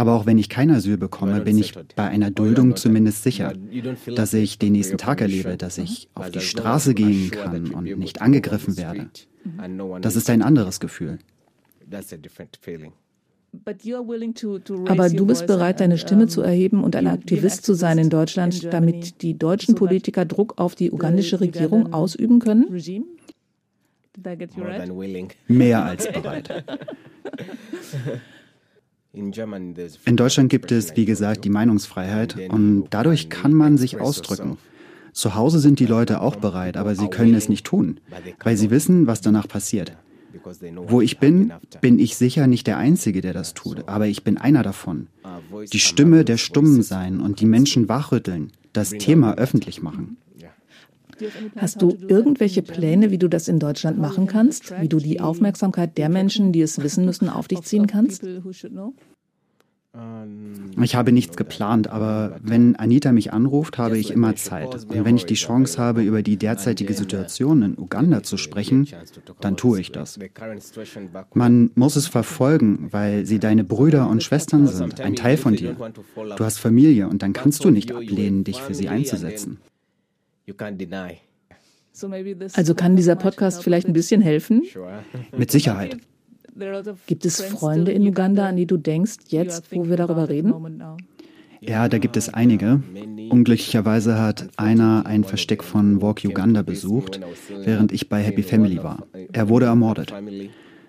Aber 0.02 0.14
auch 0.14 0.26
wenn 0.26 0.40
ich 0.40 0.50
kein 0.50 0.72
Asyl 0.72 0.98
bekomme, 0.98 1.42
bin 1.42 1.60
ich 1.60 1.74
bei 1.96 2.08
einer 2.08 2.32
Duldung 2.32 2.76
zumindest 2.76 3.22
sicher, 3.22 3.54
dass 4.16 4.34
ich 4.34 4.58
den 4.58 4.72
nächsten 4.72 4.98
Tag 4.98 5.22
erlebe, 5.22 5.58
dass 5.58 5.78
ich 5.78 6.10
auf 6.16 6.32
die 6.32 6.40
Straße 6.40 6.96
gehen 6.96 7.30
kann 7.30 7.70
und 7.70 8.00
nicht 8.00 8.20
angegriffen 8.20 8.78
werde. 8.78 9.12
Das 10.02 10.16
ist 10.16 10.28
ein 10.32 10.42
anderes 10.42 10.80
Gefühl. 10.80 11.20
Aber 14.88 15.10
du 15.10 15.26
bist 15.28 15.46
bereit, 15.46 15.80
deine 15.80 16.00
Stimme 16.00 16.26
zu 16.26 16.42
erheben 16.42 16.84
und 16.84 16.96
ein 16.96 17.06
Aktivist 17.06 17.64
zu 17.64 17.76
sein 17.76 18.00
in 18.00 18.10
Deutschland, 18.10 18.74
damit 18.74 19.22
die 19.22 19.38
deutschen 19.38 19.76
Politiker 19.76 20.26
Druck 20.26 20.58
auf 20.58 20.74
die 20.74 20.90
ugandische 20.90 21.40
Regierung 21.42 21.94
ausüben 21.94 22.40
können? 22.40 22.66
Mehr 25.48 25.86
als 25.86 26.12
bereit. 26.12 26.66
In 29.14 30.16
Deutschland 30.16 30.50
gibt 30.50 30.72
es, 30.72 30.96
wie 30.96 31.06
gesagt, 31.06 31.44
die 31.44 31.50
Meinungsfreiheit 31.50 32.38
und 32.50 32.86
dadurch 32.92 33.30
kann 33.30 33.54
man 33.54 33.78
sich 33.78 34.00
ausdrücken. 34.00 34.58
Zu 35.12 35.36
Hause 35.36 35.60
sind 35.60 35.80
die 35.80 35.86
Leute 35.86 36.22
auch 36.22 36.38
bereit, 36.38 36.78
aber 36.78 36.96
sie 36.96 37.10
können 37.10 37.36
es 37.36 37.50
nicht 37.50 37.66
tun, 37.66 38.00
weil 38.42 38.56
sie 38.56 38.72
wissen, 38.72 39.08
was 39.08 39.20
danach 39.20 39.48
passiert. 39.48 39.98
Wo 40.88 41.02
ich 41.02 41.20
bin, 41.20 41.52
bin 41.82 42.00
ich 42.00 42.16
sicher 42.16 42.48
nicht 42.48 42.66
der 42.68 42.78
Einzige, 42.78 43.20
der 43.20 43.34
das 43.34 43.54
tut, 43.54 43.90
aber 43.90 44.08
ich 44.08 44.24
bin 44.24 44.38
einer 44.38 44.64
davon. 44.64 45.08
Die 45.74 45.80
Stimme 45.80 46.24
der 46.24 46.38
Stummen 46.38 46.82
sein 46.82 47.20
und 47.20 47.42
die 47.42 47.46
Menschen 47.46 47.90
wachrütteln, 47.90 48.54
das 48.72 48.92
Thema 48.92 49.36
öffentlich 49.36 49.82
machen. 49.82 50.16
Hast 51.58 51.82
du 51.82 51.98
irgendwelche 52.08 52.62
Pläne, 52.62 53.12
wie 53.12 53.18
du 53.18 53.28
das 53.28 53.48
in 53.48 53.60
Deutschland 53.60 53.98
machen 54.00 54.28
kannst? 54.28 54.74
Wie 54.80 54.90
du 54.90 54.98
die 54.98 55.20
Aufmerksamkeit 55.20 55.98
der 55.98 56.10
Menschen, 56.10 56.52
die 56.52 56.62
es 56.62 56.82
wissen 56.82 57.06
müssen, 57.06 57.30
auf 57.30 57.48
dich 57.48 57.62
ziehen 57.62 57.88
kannst? 57.88 58.24
Ich 60.82 60.96
habe 60.96 61.12
nichts 61.12 61.36
geplant, 61.36 61.90
aber 61.90 62.38
wenn 62.42 62.78
Anita 62.78 63.12
mich 63.12 63.34
anruft, 63.34 63.78
habe 63.78 63.98
ich 63.98 64.12
immer 64.12 64.38
Zeit. 64.38 64.74
Und 64.86 65.04
wenn 65.04 65.18
ich 65.18 65.26
die 65.26 65.34
Chance 65.34 65.82
habe, 65.82 66.02
über 66.02 66.24
die 66.24 66.38
derzeitige 66.38 66.94
Situation 66.94 67.62
in 67.62 67.78
Uganda 67.78 68.24
zu 68.24 68.38
sprechen, 68.38 68.88
dann 69.42 69.58
tue 69.58 69.82
ich 69.82 69.92
das. 69.92 70.18
Man 71.34 71.72
muss 71.76 71.98
es 71.98 72.08
verfolgen, 72.08 72.88
weil 72.92 73.26
sie 73.26 73.40
deine 73.40 73.66
Brüder 73.66 74.10
und 74.10 74.24
Schwestern 74.24 74.66
sind, 74.66 75.02
ein 75.02 75.18
Teil 75.18 75.36
von 75.36 75.58
dir. 75.58 75.76
Du 76.16 76.44
hast 76.46 76.60
Familie 76.60 77.10
und 77.10 77.22
dann 77.22 77.34
kannst 77.34 77.66
du 77.66 77.70
nicht 77.70 77.92
ablehnen, 77.92 78.46
dich 78.46 78.62
für 78.62 78.74
sie 78.74 78.88
einzusetzen. 78.88 79.60
Also 82.54 82.76
kann 82.76 82.96
dieser 82.96 83.16
Podcast 83.16 83.64
vielleicht 83.64 83.88
ein 83.88 83.94
bisschen 83.94 84.22
helfen? 84.22 84.64
Mit 85.38 85.52
Sicherheit. 85.52 85.98
Gibt 87.08 87.26
es 87.26 87.42
Freunde 87.42 87.92
in 87.92 88.04
Uganda, 88.04 88.48
an 88.48 88.58
die 88.58 88.66
du 88.66 88.78
denkst, 88.78 89.18
jetzt, 89.30 89.74
wo 89.74 89.88
wir 89.88 89.98
darüber 89.98 90.30
reden? 90.30 90.54
Ja, 91.62 91.88
da 91.88 91.98
gibt 92.00 92.18
es 92.18 92.34
einige. 92.34 92.82
Unglücklicherweise 93.30 94.20
hat 94.20 94.50
einer 94.58 95.06
ein 95.06 95.24
Versteck 95.24 95.64
von 95.64 96.02
Walk 96.02 96.22
Uganda 96.26 96.64
besucht, 96.64 97.20
während 97.64 97.92
ich 97.92 98.10
bei 98.10 98.22
Happy 98.22 98.42
Family 98.42 98.78
war. 98.78 99.06
Er 99.32 99.48
wurde 99.48 99.68
ermordet. 99.68 100.12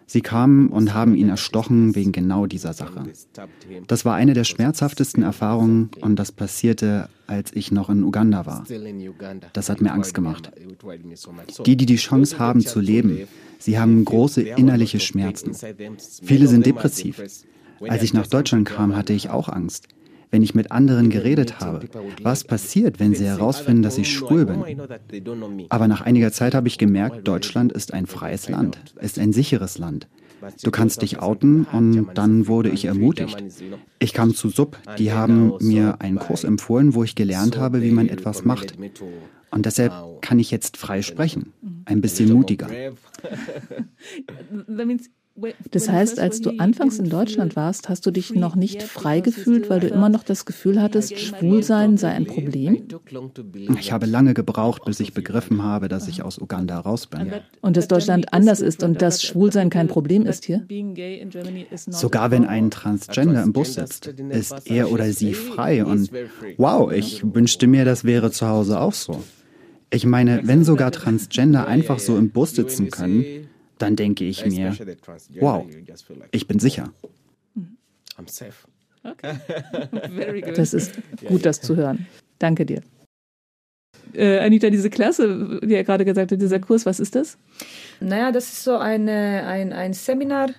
Sie 0.07 0.21
kamen 0.21 0.69
und 0.69 0.95
haben 0.95 1.15
ihn 1.15 1.29
erstochen 1.29 1.95
wegen 1.95 2.13
genau 2.13 2.47
dieser 2.47 2.73
Sache. 2.73 3.05
Das 3.87 4.05
war 4.05 4.15
eine 4.15 4.35
der 4.35 4.45
schmerzhaftesten 4.45 5.23
Erfahrungen 5.23 5.91
und 6.01 6.17
das 6.17 6.33
passierte, 6.33 7.09
als 7.27 7.53
ich 7.55 7.73
noch 7.73 7.89
in 7.89 8.03
Uganda 8.03 8.47
war. 8.47 8.65
Das 9.53 9.71
hat 9.71 9.81
mir 9.81 9.93
Angst 9.93 10.15
gemacht. 10.15 10.53
Die, 11.67 11.77
die 11.77 11.87
die 11.87 11.97
Chance 11.97 12.39
haben 12.39 12.61
zu 12.61 12.81
leben, 12.81 13.27
sie 13.59 13.79
haben 13.79 14.05
große 14.05 14.43
innerliche 14.43 15.01
Schmerzen. 15.01 15.53
Viele 16.23 16.49
sind 16.49 16.67
depressiv. 16.67 17.23
Als 17.81 18.03
ich 18.03 18.15
nach 18.15 18.27
Deutschland 18.27 18.69
kam, 18.69 18.95
hatte 18.95 19.13
ich 19.13 19.31
auch 19.31 19.49
Angst 19.49 19.89
wenn 20.33 20.43
ich 20.43 20.55
mit 20.55 20.73
anderen 20.73 21.11
geredet 21.11 21.61
habe? 21.61 21.87
Was 22.23 22.43
passiert, 22.43 22.99
wenn 22.99 23.15
sie 23.15 23.27
herausfinden, 23.27 23.83
dass 23.83 23.99
ich 23.99 24.11
schwul 24.11 24.47
bin? 24.47 24.65
Aber 25.69 25.87
nach 25.87 26.01
einiger 26.01 26.33
Zeit 26.33 26.55
habe 26.55 26.67
ich 26.67 26.79
gemerkt, 26.79 27.29
Deutschland 27.29 27.71
ist 27.73 27.95
ein 27.95 28.07
freies 28.07 28.49
Land, 28.49 28.79
ist 29.01 29.19
ein 29.19 29.33
sicheres 29.33 29.79
Land. 29.79 30.09
Du 30.65 30.73
kannst 30.73 31.03
dich 31.03 31.21
outen 31.21 31.67
und 31.71 32.09
dann 32.15 32.49
wurde 32.49 32.71
ich 32.71 32.87
ermutigt. 32.87 33.45
Ich 34.01 34.13
kam 34.13 34.35
zu 34.35 34.49
Sub, 34.49 34.77
die 34.99 35.13
haben 35.13 35.53
mir 35.61 36.01
einen 36.01 36.19
Kurs 36.19 36.43
empfohlen, 36.43 36.95
wo 36.95 37.05
ich 37.05 37.15
gelernt 37.15 37.57
habe, 37.59 37.83
wie 37.83 37.93
man 37.93 38.09
etwas 38.09 38.45
macht. 38.45 38.75
Und 39.51 39.67
deshalb 39.67 39.93
kann 40.23 40.39
ich 40.39 40.51
jetzt 40.51 40.79
frei 40.79 41.03
sprechen, 41.03 41.53
ein 41.85 42.01
bisschen 42.01 42.33
mutiger. 42.33 42.69
Das 45.71 45.89
heißt, 45.89 46.21
als 46.21 46.41
du 46.41 46.51
anfangs 46.59 46.99
in 46.99 47.09
Deutschland 47.09 47.57
warst, 47.57 47.89
hast 47.89 48.05
du 48.05 48.11
dich 48.11 48.35
noch 48.35 48.55
nicht 48.55 48.83
frei 48.83 49.21
gefühlt, 49.21 49.71
weil 49.71 49.81
du 49.81 49.89
immer 49.89 50.09
noch 50.11 50.25
das 50.25 50.45
Gefühl 50.45 50.81
hattest, 50.83 51.19
Schwulsein 51.19 51.97
sei 51.97 52.11
ein 52.11 52.27
Problem? 52.27 52.87
Ich 53.79 53.93
habe 53.93 54.07
lange 54.07 54.35
gebraucht, 54.35 54.85
bis 54.85 55.01
ich 55.01 55.15
begriffen 55.15 55.63
habe, 55.63 55.89
dass 55.89 56.07
ich 56.09 56.23
aus 56.23 56.39
Uganda 56.39 56.79
raus 56.79 57.07
bin. 57.07 57.33
Und 57.63 57.77
dass 57.77 57.89
Deutschland 57.89 58.33
anders 58.33 58.61
ist 58.61 58.83
und 58.83 59.01
dass 59.01 59.23
Schwulsein 59.23 59.71
kein 59.71 59.89
Problem 59.89 60.27
ist 60.27 60.45
hier? 60.45 60.67
Sogar 61.75 62.31
wenn 62.31 62.45
ein 62.45 62.71
Transgender 62.71 63.43
im 63.43 63.53
Bus 63.53 63.75
sitzt, 63.75 64.07
ist 64.07 64.71
er 64.71 64.93
oder 64.93 65.11
sie 65.13 65.33
frei. 65.33 65.85
Und 65.85 66.11
wow, 66.59 66.93
ich 66.93 67.23
wünschte 67.25 67.67
mir, 67.67 67.85
das 67.85 68.05
wäre 68.05 68.31
zu 68.31 68.47
Hause 68.47 68.81
auch 68.81 68.93
so. 68.93 69.23
Ich 69.91 70.07
meine, 70.07 70.41
wenn 70.45 70.65
sogar 70.65 70.91
Transgender 70.91 71.67
einfach 71.67 71.99
so 71.99 72.17
im 72.17 72.31
Bus 72.31 72.55
sitzen 72.55 72.91
können, 72.91 73.49
dann 73.83 73.97
denke 73.97 74.25
ich 74.25 74.47
mir, 74.47 74.73
wow, 75.41 75.67
ich 76.31 76.47
bin 76.47 76.59
sicher. 76.59 76.93
Das 80.55 80.75
ist 80.75 80.93
gut, 81.27 81.45
das 81.45 81.61
zu 81.61 81.75
hören. 81.75 82.07
Danke 82.39 82.65
dir. 82.65 82.83
Äh, 84.15 84.39
Anita, 84.39 84.71
diese 84.71 84.91
Klasse, 84.91 85.59
die 85.61 85.75
er 85.75 85.83
gerade 85.83 86.05
gesagt 86.05 86.31
hat, 86.31 86.41
dieser 86.41 86.61
Kurs, 86.61 86.87
was 86.87 87.01
ist 87.01 87.17
das? 87.17 87.37
Naja, 87.99 88.31
das 88.31 88.45
ist 88.53 88.63
so 88.63 88.77
eine, 88.77 89.45
ein, 89.47 89.73
ein 89.73 89.93
Seminar 89.93 90.51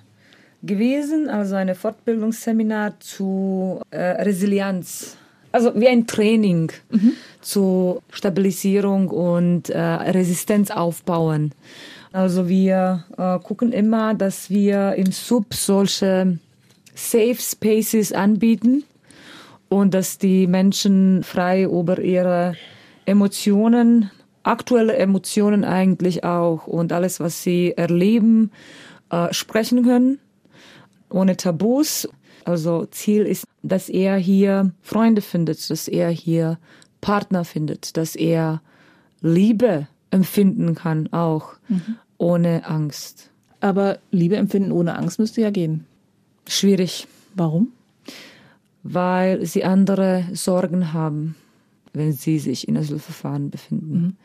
gewesen, 0.62 1.30
also 1.30 1.56
ein 1.56 1.74
Fortbildungsseminar 1.74 3.00
zu 3.00 3.82
äh, 3.92 4.24
Resilienz. 4.24 5.16
Also 5.54 5.74
wie 5.76 5.88
ein 5.88 6.08
Training 6.08 6.72
mhm. 6.90 7.14
zur 7.42 8.02
Stabilisierung 8.12 9.10
und 9.10 9.70
äh, 9.70 9.80
Resistenz 9.80 10.72
aufbauen. 10.72 11.52
Also 12.14 12.48
wir 12.48 13.04
äh, 13.18 13.40
gucken 13.40 13.72
immer, 13.72 14.14
dass 14.14 14.52
wir 14.52 14.94
im 14.94 15.12
Sub 15.12 15.54
solche 15.56 16.38
Safe 16.94 17.38
Spaces 17.40 18.14
anbieten 18.14 18.84
und 19.68 19.96
dass 19.96 20.20
die 20.20 20.46
Menschen 20.46 21.24
frei 21.24 21.64
über 21.64 22.00
ihre 22.00 22.56
Emotionen 23.06 24.12
aktuelle 24.44 24.96
Emotionen 24.98 25.64
eigentlich 25.64 26.24
auch 26.24 26.68
und 26.68 26.92
alles, 26.92 27.20
was 27.20 27.42
sie 27.42 27.74
erleben, 27.76 28.52
äh, 29.10 29.34
sprechen 29.34 29.84
können, 29.84 30.20
ohne 31.10 31.36
Tabus. 31.36 32.08
Also 32.46 32.86
Ziel 32.86 33.24
ist, 33.24 33.46
dass 33.64 33.90
er 33.90 34.18
hier 34.18 34.72
Freunde 34.84 35.22
findet, 35.22 35.68
dass 35.70 35.88
er 35.88 36.10
hier 36.10 36.60
Partner 37.02 37.44
findet, 37.44 37.98
dass 37.98 38.16
er 38.16 38.62
Liebe 39.22 39.88
empfinden 40.12 40.76
kann, 40.76 41.12
auch 41.12 41.54
mhm. 41.70 41.98
Ohne 42.18 42.66
Angst. 42.66 43.30
Aber 43.60 44.00
Liebe 44.12 44.36
empfinden 44.36 44.72
ohne 44.72 44.98
Angst 44.98 45.20
müsste 45.20 45.42
ja 45.42 45.50
gehen. 45.50 45.86
Schwierig. 46.48 47.08
Warum? 47.36 47.70
Weil 48.84 49.46
sie 49.46 49.64
andere 49.64 50.26
Sorgen 50.34 50.94
haben 50.94 51.36
wenn 51.94 52.12
sie 52.12 52.40
sich 52.40 52.68
in 52.68 52.78
Asylverfahren 52.78 53.50
befinden. 53.50 53.94
Mhm. 53.94 54.16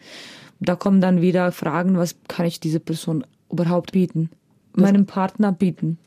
Da 0.61 0.75
kommen 0.75 1.01
dann 1.01 1.21
wieder 1.21 1.53
Fragen, 1.53 1.97
was 1.97 2.17
kann 2.27 2.47
ich 2.47 2.59
dieser 2.59 2.81
Person 2.81 3.25
überhaupt 3.51 3.93
bieten? 3.93 4.31
Meinem 4.75 5.07
Partner 5.07 5.53
bieten. 5.53 5.99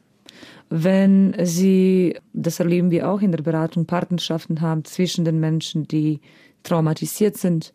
Wenn 0.69 1.35
sie, 1.43 2.17
das 2.33 2.59
erleben 2.59 2.91
wir 2.91 3.09
auch 3.09 3.21
in 3.21 3.31
der 3.31 3.43
Beratung, 3.43 3.85
Partnerschaften 3.85 4.61
haben 4.61 4.83
zwischen 4.85 5.25
den 5.25 5.39
Menschen, 5.39 5.87
die 5.87 6.19
traumatisiert 6.63 7.37
sind 7.37 7.73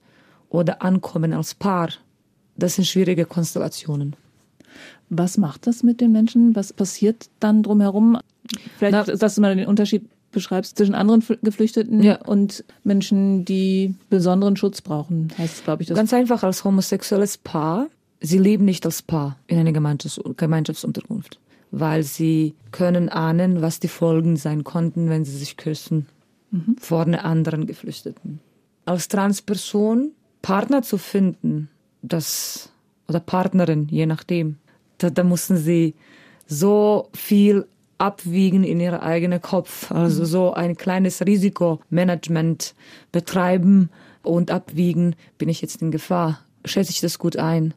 oder 0.49 0.83
ankommen 0.83 1.33
als 1.33 1.55
Paar, 1.55 1.91
das 2.57 2.77
sind 2.77 2.87
schwierige 2.87 3.25
Konstellationen. 3.25 4.17
Was 5.09 5.39
macht 5.39 5.67
das 5.67 5.83
mit 5.83 6.01
den 6.01 6.13
Menschen? 6.13 6.57
Was 6.57 6.73
passiert 6.73 7.29
dann 7.41 7.63
drumherum? 7.63 8.19
Vielleicht 8.79 9.09
Na, 9.09 9.17
sagst 9.17 9.37
du 9.37 9.41
mal 9.41 9.55
den 9.55 9.67
Unterschied 9.67 10.09
beschreibst 10.33 10.77
zwischen 10.77 10.95
anderen 10.95 11.25
Geflüchteten 11.43 12.03
ja. 12.03 12.17
und 12.23 12.65
Menschen, 12.85 13.45
die 13.45 13.95
besonderen 14.11 14.57
Schutz 14.57 14.83
brauchen, 14.83 15.33
heißt 15.39 15.65
glaube 15.65 15.83
ich 15.83 15.89
das. 15.89 15.97
Ganz 15.97 16.13
einfach 16.13 16.43
als 16.43 16.65
homosexuelles 16.65 17.39
Paar. 17.39 17.87
Sie 18.21 18.39
leben 18.39 18.65
nicht 18.65 18.85
als 18.85 19.03
Paar 19.03 19.39
in 19.47 19.59
einer 19.59 19.73
Gemeinschafts 19.73 20.21
Gemeinschaftsunterkunft, 20.37 21.39
weil 21.71 22.03
sie 22.03 22.55
können 22.71 23.09
ahnen, 23.09 23.63
was 23.63 23.81
die 23.81 23.89
Folgen 23.89 24.37
sein 24.37 24.63
konnten, 24.65 25.09
wenn 25.09 25.25
sie 25.25 25.37
sich 25.37 25.57
küssen 25.57 26.07
mhm. 26.51 26.77
vor 26.79 27.03
einer 27.03 27.25
anderen 27.25 27.67
Geflüchteten. 27.67 28.41
Als 28.85 29.09
Transperson 29.09 30.13
Partner 30.43 30.83
zu 30.83 30.99
finden, 30.99 31.69
das 32.09 32.71
oder 33.09 33.21
Partnerin, 33.21 33.89
je 33.91 34.07
nachdem, 34.07 34.57
da, 34.99 35.11
da 35.11 35.23
mussten 35.23 35.57
sie 35.57 35.95
so 36.47 37.09
viel 37.15 37.67
abwiegen 37.99 38.65
in 38.65 38.81
ihre 38.81 39.03
eigene 39.03 39.41
Kopf. 39.41 39.91
Also 39.91 40.25
so 40.25 40.53
ein 40.53 40.77
kleines 40.77 41.25
Risikomanagement 41.25 42.75
betreiben 43.13 43.91
und 44.23 44.51
abwiegen, 44.51 45.17
bin 45.39 45.49
ich 45.49 45.63
jetzt 45.63 45.83
in 45.83 45.91
Gefahr? 45.91 46.41
Schätze 46.65 46.91
ich 46.91 47.01
das 47.01 47.19
gut 47.19 47.37
ein? 47.37 47.75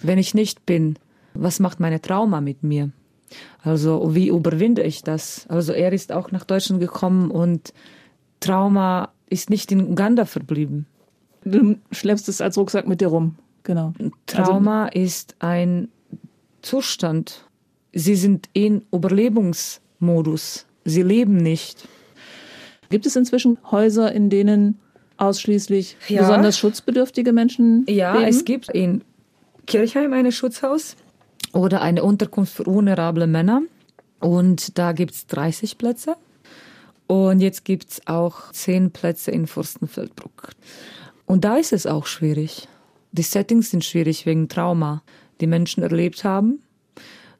Wenn 0.00 0.18
ich 0.18 0.34
nicht 0.34 0.64
bin, 0.64 0.98
was 1.34 1.60
macht 1.60 1.80
meine 1.80 2.00
Trauma 2.00 2.40
mit 2.40 2.62
mir? 2.62 2.90
Also 3.62 4.14
wie 4.14 4.28
überwinde 4.28 4.82
ich 4.82 5.02
das? 5.02 5.46
Also 5.48 5.72
er 5.72 5.92
ist 5.92 6.12
auch 6.12 6.30
nach 6.30 6.44
Deutschland 6.44 6.80
gekommen 6.80 7.30
und 7.30 7.72
Trauma 8.40 9.10
ist 9.28 9.50
nicht 9.50 9.72
in 9.72 9.88
Uganda 9.88 10.24
verblieben. 10.24 10.86
Du 11.44 11.76
schleppst 11.90 12.28
es 12.28 12.40
als 12.40 12.56
Rucksack 12.56 12.86
mit 12.86 13.00
dir 13.00 13.08
rum, 13.08 13.36
genau. 13.62 13.92
Trauma 14.26 14.86
also, 14.86 14.98
ist 14.98 15.36
ein 15.38 15.88
Zustand, 16.62 17.44
sie 17.92 18.16
sind 18.16 18.48
in 18.52 18.84
Überlebensmodus. 18.92 20.66
Sie 20.84 21.02
leben 21.02 21.36
nicht. 21.36 21.88
Gibt 22.90 23.06
es 23.06 23.16
inzwischen 23.16 23.58
Häuser, 23.70 24.12
in 24.12 24.30
denen 24.30 24.78
ausschließlich 25.16 25.96
ja. 26.08 26.22
besonders 26.22 26.58
schutzbedürftige 26.58 27.32
Menschen 27.32 27.84
ja, 27.88 28.12
leben? 28.12 28.22
Ja, 28.22 28.28
es 28.28 28.44
gibt 28.44 28.68
in 28.70 29.02
Kirchheim 29.66 30.12
ein 30.12 30.30
Schutzhaus 30.32 30.96
oder 31.52 31.80
eine 31.82 32.02
Unterkunft 32.02 32.54
für 32.54 32.66
vulnerable 32.66 33.26
Männer. 33.26 33.62
Und 34.20 34.78
da 34.78 34.92
gibt 34.92 35.12
es 35.12 35.26
30 35.26 35.78
Plätze. 35.78 36.16
Und 37.06 37.40
jetzt 37.40 37.64
gibt 37.64 37.90
es 37.90 38.06
auch 38.06 38.52
10 38.52 38.90
Plätze 38.90 39.30
in 39.30 39.46
Fürstenfeldbruck. 39.46 40.50
Und 41.26 41.44
da 41.44 41.56
ist 41.56 41.72
es 41.72 41.86
auch 41.86 42.06
schwierig. 42.06 42.68
Die 43.14 43.22
Settings 43.22 43.70
sind 43.70 43.84
schwierig 43.84 44.24
wegen 44.24 44.48
Trauma, 44.48 45.02
die 45.42 45.46
Menschen 45.46 45.82
erlebt 45.82 46.24
haben. 46.24 46.62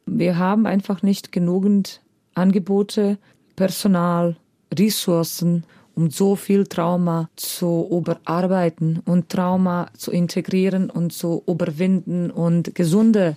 Wir 0.04 0.36
haben 0.36 0.66
einfach 0.66 1.02
nicht 1.02 1.32
genügend 1.32 2.02
Angebote, 2.34 3.16
Personal, 3.56 4.36
Ressourcen, 4.72 5.64
um 5.94 6.10
so 6.10 6.36
viel 6.36 6.66
Trauma 6.66 7.30
zu 7.36 7.88
überarbeiten 7.90 9.00
und 9.06 9.30
Trauma 9.30 9.88
zu 9.96 10.10
integrieren 10.10 10.90
und 10.90 11.14
zu 11.14 11.42
überwinden 11.46 12.30
und 12.30 12.74
gesunde 12.74 13.36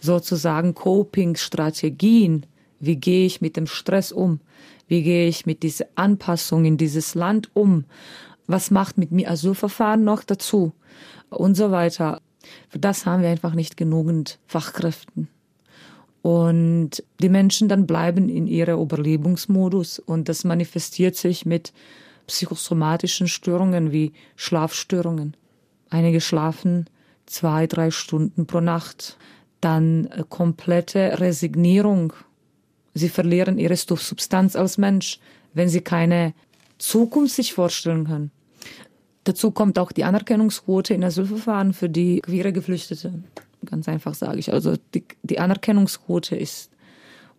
sozusagen 0.00 0.74
Coping-Strategien. 0.74 2.46
Wie 2.80 2.96
gehe 2.96 3.26
ich 3.26 3.40
mit 3.40 3.56
dem 3.56 3.68
Stress 3.68 4.10
um? 4.10 4.40
Wie 4.88 5.04
gehe 5.04 5.28
ich 5.28 5.46
mit 5.46 5.62
dieser 5.62 5.86
Anpassung 5.94 6.64
in 6.64 6.76
dieses 6.76 7.14
Land 7.14 7.50
um? 7.54 7.84
Was 8.48 8.72
macht 8.72 8.98
mit 8.98 9.12
mir 9.12 9.30
Asylverfahren 9.30 10.02
noch 10.02 10.24
dazu? 10.24 10.72
Und 11.30 11.56
so 11.56 11.70
weiter. 11.70 12.20
Für 12.68 12.78
das 12.78 13.06
haben 13.06 13.22
wir 13.22 13.28
einfach 13.28 13.54
nicht 13.54 13.76
genügend 13.76 14.38
Fachkräften. 14.46 15.28
Und 16.22 17.04
die 17.20 17.28
Menschen 17.28 17.68
dann 17.68 17.86
bleiben 17.86 18.28
in 18.28 18.46
ihrer 18.46 18.80
Überlebensmodus 18.80 19.98
und 20.00 20.28
das 20.28 20.42
manifestiert 20.42 21.14
sich 21.16 21.46
mit 21.46 21.72
psychosomatischen 22.26 23.28
Störungen 23.28 23.92
wie 23.92 24.12
Schlafstörungen. 24.34 25.36
Einige 25.88 26.20
schlafen 26.20 26.86
zwei, 27.26 27.66
drei 27.66 27.90
Stunden 27.90 28.46
pro 28.46 28.60
Nacht. 28.60 29.18
Dann 29.60 30.06
äh, 30.06 30.24
komplette 30.28 31.20
Resignierung. 31.20 32.12
Sie 32.94 33.08
verlieren 33.08 33.58
ihre 33.58 33.76
Substanz 33.76 34.56
als 34.56 34.78
Mensch, 34.78 35.20
wenn 35.54 35.68
sie 35.68 35.80
keine 35.80 36.34
Zukunft 36.78 37.34
sich 37.34 37.54
vorstellen 37.54 38.06
können. 38.06 38.30
Dazu 39.26 39.50
kommt 39.50 39.76
auch 39.80 39.90
die 39.90 40.04
Anerkennungsquote 40.04 40.94
in 40.94 41.02
Asylverfahren 41.02 41.72
für 41.72 41.88
die 41.88 42.20
queere 42.20 42.52
Geflüchtete. 42.52 43.12
Ganz 43.64 43.88
einfach 43.88 44.14
sage 44.14 44.38
ich. 44.38 44.52
Also 44.52 44.74
die, 44.94 45.02
die 45.24 45.40
Anerkennungsquote 45.40 46.36
ist 46.36 46.70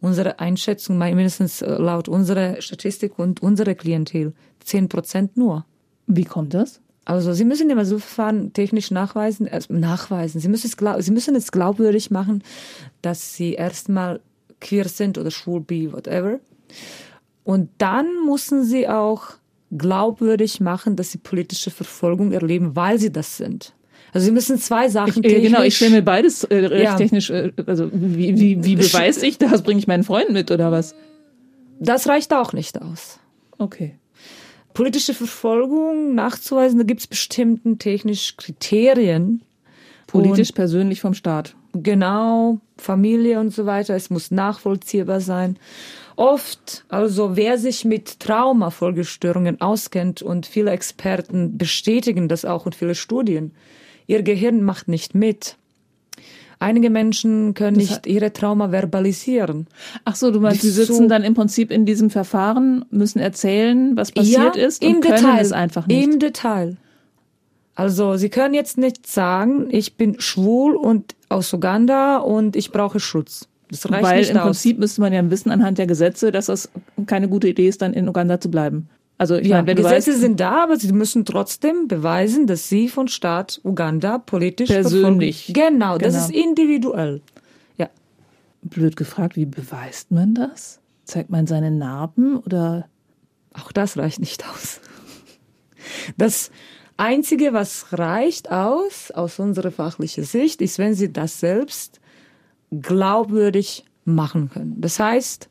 unsere 0.01 0.39
Einschätzung, 0.39 0.97
mindestens 0.97 1.61
äh, 1.61 1.77
laut 1.77 2.09
unserer 2.09 2.61
Statistik 2.61 3.17
und 3.17 3.41
unserer 3.41 3.73
Klientel, 3.73 4.33
10 4.65 4.89
Prozent 4.89 5.37
nur. 5.37 5.65
Wie 6.07 6.25
kommt 6.25 6.53
das? 6.53 6.81
Also 7.05 7.31
Sie 7.31 7.45
müssen 7.45 7.69
im 7.69 7.79
Asylverfahren 7.79 8.51
technisch 8.51 8.91
nachweisen, 8.91 9.47
äh, 9.47 9.61
nachweisen. 9.69 10.41
Sie 10.41 10.49
müssen, 10.49 10.67
es, 10.67 11.05
Sie 11.05 11.11
müssen 11.11 11.35
es 11.37 11.53
glaubwürdig 11.53 12.11
machen, 12.11 12.43
dass 13.01 13.33
Sie 13.33 13.53
erstmal 13.53 14.19
queer 14.59 14.89
sind 14.89 15.17
oder 15.17 15.31
schwul, 15.31 15.61
bi, 15.61 15.93
whatever. 15.93 16.41
Und 17.45 17.69
dann 17.77 18.07
müssen 18.25 18.65
Sie 18.65 18.89
auch 18.89 19.37
glaubwürdig 19.71 20.59
machen, 20.59 20.95
dass 20.95 21.11
Sie 21.11 21.17
politische 21.17 21.71
Verfolgung 21.71 22.31
erleben, 22.31 22.75
weil 22.75 22.99
Sie 22.99 23.11
das 23.11 23.37
sind. 23.37 23.73
Also 24.13 24.25
Sie 24.25 24.31
müssen 24.31 24.57
zwei 24.57 24.89
Sachen 24.89 25.23
ich, 25.23 25.33
äh, 25.33 25.41
Genau, 25.41 25.61
ich 25.61 25.75
stelle 25.75 25.91
mir 25.91 26.01
beides 26.01 26.43
äh, 26.45 26.55
rechtstechnisch, 26.55 27.29
ja. 27.29 27.45
äh, 27.45 27.53
also 27.65 27.89
wie, 27.91 28.39
wie, 28.39 28.63
wie 28.63 28.75
beweise 28.75 29.25
ich 29.25 29.37
das? 29.37 29.61
Bringe 29.61 29.79
ich 29.79 29.87
meinen 29.87 30.03
Freund 30.03 30.31
mit 30.31 30.49
oder 30.51 30.71
was? 30.71 30.95
Das 31.79 32.07
reicht 32.07 32.33
auch 32.33 32.53
nicht 32.53 32.81
aus. 32.81 33.19
Okay. 33.57 33.95
Politische 34.73 35.13
Verfolgung 35.13 36.15
nachzuweisen, 36.15 36.77
da 36.77 36.85
gibt 36.85 37.01
es 37.01 37.07
bestimmten 37.07 37.79
technische 37.79 38.35
Kriterien. 38.37 39.41
Politisch, 40.05 40.49
und 40.49 40.55
persönlich 40.55 41.01
vom 41.01 41.13
Staat. 41.13 41.55
Genau, 41.73 42.59
Familie 42.77 43.39
und 43.39 43.53
so 43.53 43.65
weiter. 43.65 43.95
Es 43.95 44.09
muss 44.09 44.31
nachvollziehbar 44.31 45.19
sein. 45.19 45.57
Oft, 46.17 46.83
also 46.89 47.37
wer 47.37 47.57
sich 47.57 47.85
mit 47.85 48.19
Traumafolgestörungen 48.19 49.61
auskennt 49.61 50.21
und 50.21 50.45
viele 50.45 50.71
Experten 50.71 51.57
bestätigen 51.57 52.27
das 52.27 52.43
auch 52.43 52.65
und 52.65 52.75
viele 52.75 52.95
Studien, 52.95 53.53
Ihr 54.07 54.23
Gehirn 54.23 54.63
macht 54.63 54.87
nicht 54.87 55.13
mit. 55.13 55.57
Einige 56.59 56.89
Menschen 56.89 57.53
können 57.53 57.77
das 57.77 57.89
nicht 57.89 58.07
ihre 58.07 58.33
Trauma 58.33 58.71
verbalisieren. 58.71 59.67
Ach 60.05 60.15
so, 60.15 60.31
du 60.31 60.39
meinst, 60.39 60.61
sie 60.61 60.71
sitzen 60.71 61.03
so 61.03 61.07
dann 61.07 61.23
im 61.23 61.35
Prinzip 61.35 61.69
in 61.69 61.85
diesem 61.85 62.09
Verfahren, 62.09 62.83
müssen 62.89 63.19
erzählen, 63.19 63.95
was 63.95 64.11
passiert 64.11 64.55
ja, 64.55 64.65
ist 64.65 64.83
und 64.83 64.89
im 64.89 65.01
können 65.01 65.17
Detail, 65.17 65.41
es 65.41 65.51
einfach 65.51 65.85
nicht. 65.85 66.03
Im 66.03 66.17
Detail. 66.19 66.77
Also, 67.75 68.15
sie 68.17 68.29
können 68.29 68.55
jetzt 68.55 68.79
nicht 68.79 69.05
sagen, 69.05 69.67
ich 69.69 69.97
bin 69.97 70.19
schwul 70.19 70.75
und 70.75 71.15
aus 71.29 71.53
Uganda 71.53 72.17
und 72.17 72.55
ich 72.55 72.71
brauche 72.71 72.99
Schutz. 72.99 73.47
Das 73.69 73.89
reicht 73.91 74.03
Weil 74.03 74.19
nicht 74.19 74.29
im 74.31 74.37
aus. 74.37 74.43
Prinzip 74.43 74.79
müsste 74.79 75.01
man 75.01 75.13
ja 75.13 75.29
wissen 75.29 75.51
anhand 75.51 75.77
der 75.77 75.87
Gesetze, 75.87 76.31
dass 76.31 76.45
das 76.45 76.69
keine 77.05 77.27
gute 77.27 77.49
Idee 77.49 77.67
ist, 77.67 77.81
dann 77.81 77.93
in 77.93 78.07
Uganda 78.07 78.39
zu 78.39 78.49
bleiben. 78.49 78.89
Also 79.17 79.35
ich 79.35 79.47
ja, 79.47 79.57
meine, 79.57 79.67
wenn 79.67 79.77
Gesetze 79.77 80.11
weißt, 80.11 80.21
sind 80.21 80.39
da, 80.39 80.63
aber 80.63 80.77
sie 80.77 80.91
müssen 80.91 81.25
trotzdem 81.25 81.87
beweisen, 81.87 82.45
dass 82.45 82.69
sie 82.69 82.87
von 82.87 83.07
Staat 83.07 83.59
Uganda 83.63 84.19
politisch 84.19 84.69
persönlich. 84.69 85.51
Genau, 85.53 85.97
das 85.97 86.13
genau. 86.13 86.25
ist 86.25 86.31
individuell. 86.35 87.21
Ja. 87.77 87.89
Blöd 88.61 88.95
gefragt, 88.95 89.35
wie 89.35 89.45
beweist 89.45 90.11
man 90.11 90.35
das? 90.35 90.79
Zeigt 91.03 91.29
man 91.29 91.47
seine 91.47 91.71
Narben 91.71 92.37
oder? 92.37 92.87
Auch 93.53 93.71
das 93.71 93.97
reicht 93.97 94.19
nicht 94.19 94.45
aus. 94.47 94.79
Das 96.15 96.51
Einzige, 96.95 97.53
was 97.53 97.93
reicht 97.93 98.51
aus, 98.51 99.11
aus 99.11 99.39
unserer 99.39 99.71
fachlichen 99.71 100.23
Sicht, 100.23 100.61
ist, 100.61 100.77
wenn 100.77 100.93
sie 100.93 101.11
das 101.11 101.39
selbst 101.39 101.99
glaubwürdig 102.71 103.85
machen 104.05 104.49
können. 104.49 104.75
Das 104.79 104.99
heißt, 104.99 105.49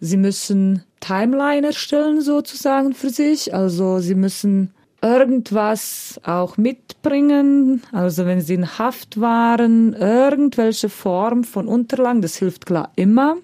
sie 0.00 0.16
müssen 0.16 0.82
Timeline 1.00 1.68
erstellen 1.68 2.20
sozusagen 2.20 2.94
für 2.94 3.10
sich. 3.10 3.54
Also 3.54 3.98
sie 3.98 4.14
müssen 4.14 4.72
irgendwas 5.02 6.18
auch 6.24 6.56
mitbringen. 6.56 7.82
Also 7.92 8.24
wenn 8.24 8.40
sie 8.40 8.54
in 8.54 8.78
Haft 8.78 9.20
waren, 9.20 9.92
irgendwelche 9.92 10.88
Form 10.88 11.44
von 11.44 11.68
Unterlagen, 11.68 12.22
das 12.22 12.36
hilft 12.36 12.66
klar 12.66 12.90
immer. 12.96 13.36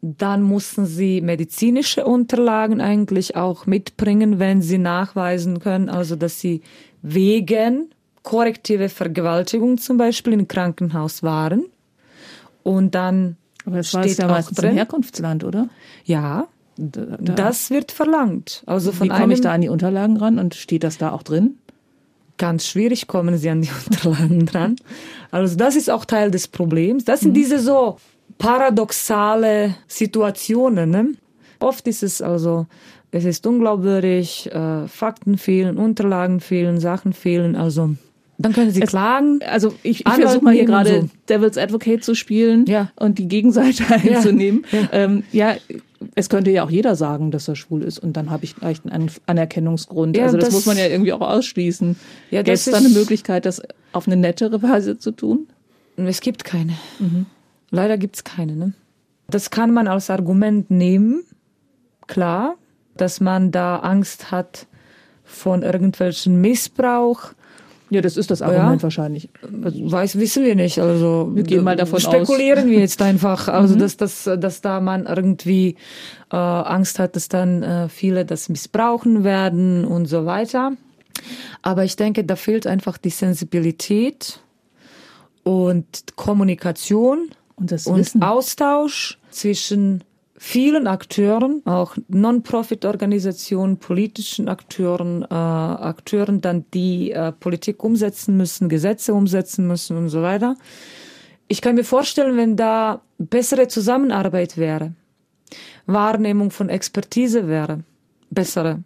Dann 0.00 0.42
mussten 0.42 0.86
sie 0.86 1.20
medizinische 1.20 2.04
Unterlagen 2.04 2.80
eigentlich 2.80 3.36
auch 3.36 3.66
mitbringen, 3.66 4.40
wenn 4.40 4.60
sie 4.60 4.78
nachweisen 4.78 5.60
können, 5.60 5.88
also 5.88 6.16
dass 6.16 6.40
sie 6.40 6.62
wegen 7.02 7.90
korrektive 8.24 8.88
Vergewaltigung 8.88 9.78
zum 9.78 9.98
Beispiel 9.98 10.32
im 10.32 10.48
Krankenhaus 10.48 11.22
waren. 11.22 11.66
Und 12.62 12.94
dann 12.94 13.36
Aber 13.66 13.76
das 13.78 13.88
steht 13.88 14.18
ja 14.18 14.36
auch 14.36 14.50
drin. 14.50 14.74
Herkunftsland, 14.74 15.44
oder? 15.44 15.68
Ja, 16.04 16.46
Da, 16.76 17.02
da, 17.20 17.34
das 17.34 17.70
wird 17.70 17.92
verlangt. 17.92 18.62
Also 18.66 18.92
von 18.92 19.06
wie 19.06 19.12
komme 19.12 19.34
ich 19.34 19.40
da 19.40 19.52
an 19.52 19.60
die 19.60 19.68
Unterlagen 19.68 20.16
ran 20.16 20.38
und 20.38 20.54
steht 20.54 20.84
das 20.84 20.98
da 20.98 21.12
auch 21.12 21.22
drin? 21.22 21.58
ganz 22.42 22.66
schwierig 22.66 23.06
kommen 23.06 23.36
sie 23.38 23.50
an 23.50 23.62
die 23.62 23.70
Unterlagen 23.86 24.46
dran. 24.46 24.76
Also 25.30 25.56
das 25.56 25.76
ist 25.76 25.90
auch 25.90 26.04
Teil 26.04 26.32
des 26.32 26.48
Problems. 26.48 27.04
Das 27.04 27.20
sind 27.20 27.34
diese 27.34 27.60
so 27.60 27.98
paradoxale 28.38 29.76
Situationen. 29.86 30.90
Ne? 30.90 31.12
Oft 31.60 31.86
ist 31.86 32.02
es 32.02 32.20
also, 32.20 32.66
es 33.12 33.24
ist 33.24 33.46
unglaubwürdig, 33.46 34.50
äh, 34.52 34.88
Fakten 34.88 35.38
fehlen, 35.38 35.78
Unterlagen 35.78 36.40
fehlen, 36.40 36.80
Sachen 36.80 37.12
fehlen. 37.12 37.54
Also 37.54 37.94
dann 38.42 38.52
können 38.52 38.70
sie 38.70 38.80
klagen. 38.80 39.40
Also 39.46 39.74
ich, 39.82 40.04
ich 40.06 40.12
versuche 40.12 40.42
mal 40.44 40.54
hier 40.54 40.64
gerade 40.64 41.02
so. 41.02 41.08
Devil's 41.28 41.56
Advocate 41.58 42.04
zu 42.04 42.14
spielen 42.14 42.64
Ja. 42.66 42.90
und 42.96 43.18
die 43.18 43.28
Gegenseite 43.28 43.84
einzunehmen. 43.88 44.64
Ja. 44.70 44.88
Ähm, 44.92 45.24
ja, 45.32 45.54
es 46.14 46.28
könnte 46.28 46.50
ja 46.50 46.64
auch 46.64 46.70
jeder 46.70 46.96
sagen, 46.96 47.30
dass 47.30 47.46
er 47.48 47.54
schwul 47.56 47.82
ist 47.82 47.98
und 47.98 48.16
dann 48.16 48.30
habe 48.30 48.44
ich 48.44 48.54
vielleicht 48.54 48.84
einen 48.84 48.92
An- 49.08 49.10
Anerkennungsgrund. 49.26 50.16
Ja, 50.16 50.24
also 50.24 50.36
das, 50.36 50.46
das- 50.46 50.54
muss 50.54 50.66
man 50.66 50.76
ja 50.76 50.86
irgendwie 50.88 51.12
auch 51.12 51.20
ausschließen. 51.20 51.96
Ja, 52.30 52.42
Gäbe 52.42 52.54
es 52.54 52.64
da 52.64 52.76
eine 52.76 52.88
Möglichkeit, 52.88 53.46
das 53.46 53.62
auf 53.92 54.06
eine 54.06 54.16
nettere 54.16 54.62
Weise 54.62 54.98
zu 54.98 55.12
tun? 55.12 55.46
Es 55.96 56.20
gibt 56.20 56.44
keine. 56.44 56.72
Leider 57.70 57.98
gibt 57.98 58.16
es 58.16 58.24
keine. 58.24 58.56
Ne? 58.56 58.72
Das 59.28 59.50
kann 59.50 59.72
man 59.72 59.86
als 59.86 60.10
Argument 60.10 60.70
nehmen, 60.70 61.22
klar, 62.06 62.56
dass 62.96 63.20
man 63.20 63.50
da 63.50 63.76
Angst 63.76 64.30
hat 64.30 64.66
von 65.24 65.62
irgendwelchen 65.62 66.40
Missbrauch. 66.40 67.32
Ja, 67.92 68.00
das 68.00 68.16
ist 68.16 68.30
das 68.30 68.40
Argument 68.40 68.82
wahrscheinlich. 68.82 69.28
Also, 69.62 69.92
Weiß, 69.92 70.18
wissen 70.18 70.44
wir 70.44 70.54
nicht. 70.54 70.78
Also 70.78 71.30
Wir 71.34 71.42
gehen 71.42 71.62
mal 71.62 71.76
davon 71.76 71.96
aus. 71.96 72.02
spekulieren 72.04 72.70
wir 72.70 72.78
jetzt 72.80 73.02
einfach. 73.10 73.48
Also 73.48 73.74
dass, 73.76 73.98
dass, 73.98 74.24
dass 74.24 74.62
da 74.62 74.80
man 74.80 75.04
irgendwie 75.04 75.76
äh, 76.32 76.36
Angst 76.36 76.98
hat, 76.98 77.16
dass 77.16 77.28
dann 77.28 77.62
äh, 77.62 77.88
viele 77.90 78.24
das 78.24 78.48
missbrauchen 78.48 79.24
werden 79.24 79.84
und 79.84 80.06
so 80.06 80.24
weiter. 80.24 80.72
Aber 81.60 81.84
ich 81.84 81.96
denke, 81.96 82.24
da 82.24 82.34
fehlt 82.36 82.66
einfach 82.66 82.96
die 82.96 83.10
Sensibilität 83.10 84.40
und 85.42 86.16
Kommunikation 86.16 87.28
Und 87.56 87.72
und. 87.86 88.22
Austausch 88.22 89.18
zwischen 89.30 90.02
vielen 90.44 90.88
Akteuren, 90.88 91.62
auch 91.66 91.96
Non-Profit-Organisationen, 92.08 93.76
politischen 93.76 94.48
Akteuren, 94.48 95.22
äh, 95.22 95.26
Akteuren 95.32 96.40
dann, 96.40 96.64
die 96.74 97.12
äh, 97.12 97.30
Politik 97.30 97.84
umsetzen 97.84 98.36
müssen, 98.36 98.68
Gesetze 98.68 99.14
umsetzen 99.14 99.68
müssen 99.68 99.96
und 99.96 100.08
so 100.08 100.20
weiter. 100.20 100.56
Ich 101.46 101.62
kann 101.62 101.76
mir 101.76 101.84
vorstellen, 101.84 102.36
wenn 102.36 102.56
da 102.56 103.02
bessere 103.18 103.68
Zusammenarbeit 103.68 104.56
wäre, 104.56 104.94
Wahrnehmung 105.86 106.50
von 106.50 106.70
Expertise 106.70 107.46
wäre, 107.46 107.84
bessere. 108.30 108.82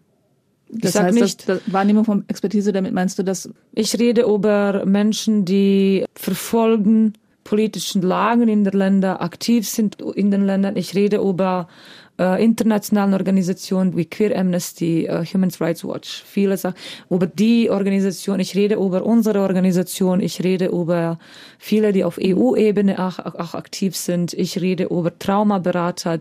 Ich 0.69 0.81
das 0.83 0.93
sag 0.93 1.05
heißt, 1.05 1.15
nicht, 1.19 1.49
das, 1.49 1.63
das 1.65 1.73
Wahrnehmung 1.73 2.05
von 2.05 2.25
Expertise, 2.29 2.73
damit 2.75 2.93
meinst 2.93 3.19
du 3.19 3.23
das? 3.23 3.49
ich 3.73 3.99
rede 3.99 4.25
über 4.25 4.85
Menschen, 4.85 5.47
die 5.47 6.05
verfolgen 6.15 7.15
politischen 7.47 8.03
Lagen 8.03 8.49
in 8.49 8.65
den 8.65 8.73
Ländern, 8.73 9.19
aktiv 9.19 9.69
sind 9.69 10.01
in 10.01 10.33
den 10.33 10.45
Ländern. 10.45 10.77
Ich 10.77 10.97
rede 10.97 11.19
über 11.19 11.69
äh, 12.19 12.43
internationalen 12.45 13.15
Organisationen 13.15 13.97
wie 13.97 14.05
Queer 14.05 14.37
Amnesty, 14.37 15.07
äh, 15.07 15.25
Human 15.25 15.53
Rights 15.61 15.85
Watch, 15.85 16.25
viele 16.27 16.57
Sachen. 16.57 16.77
Über 17.09 17.29
die 17.29 17.71
Organisation, 17.71 18.41
ich 18.41 18.57
rede 18.57 18.75
über 18.75 19.07
unsere 19.07 19.43
Organisation, 19.43 20.21
ich 20.21 20.43
rede 20.43 20.67
über 20.67 21.21
viele, 21.61 21.93
die 21.93 22.03
auf 22.03 22.19
EU-Ebene 22.21 22.99
auch, 22.99 23.21
auch, 23.21 23.55
aktiv 23.55 23.95
sind. 23.97 24.35
Ich 24.35 24.61
rede 24.61 24.85
über 24.85 25.17
Traumaberater, 25.17 26.19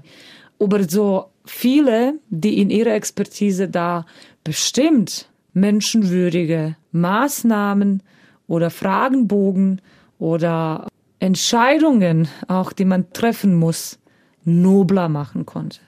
über 0.60 0.84
so 0.88 1.32
viele, 1.44 2.20
die 2.30 2.62
in 2.62 2.70
ihrer 2.70 2.94
Expertise 2.94 3.68
da 3.68 4.06
bestimmt 4.44 5.28
menschenwürdige 5.54 6.76
Maßnahmen 6.92 8.04
oder 8.48 8.70
Fragenbogen 8.70 9.82
oder 10.20 10.88
Entscheidungen, 11.26 12.28
auch 12.48 12.72
die 12.72 12.86
man 12.86 13.12
treffen 13.12 13.56
muss, 13.56 13.98
nobler 14.44 15.10
machen 15.10 15.48
konnte, 15.48 15.80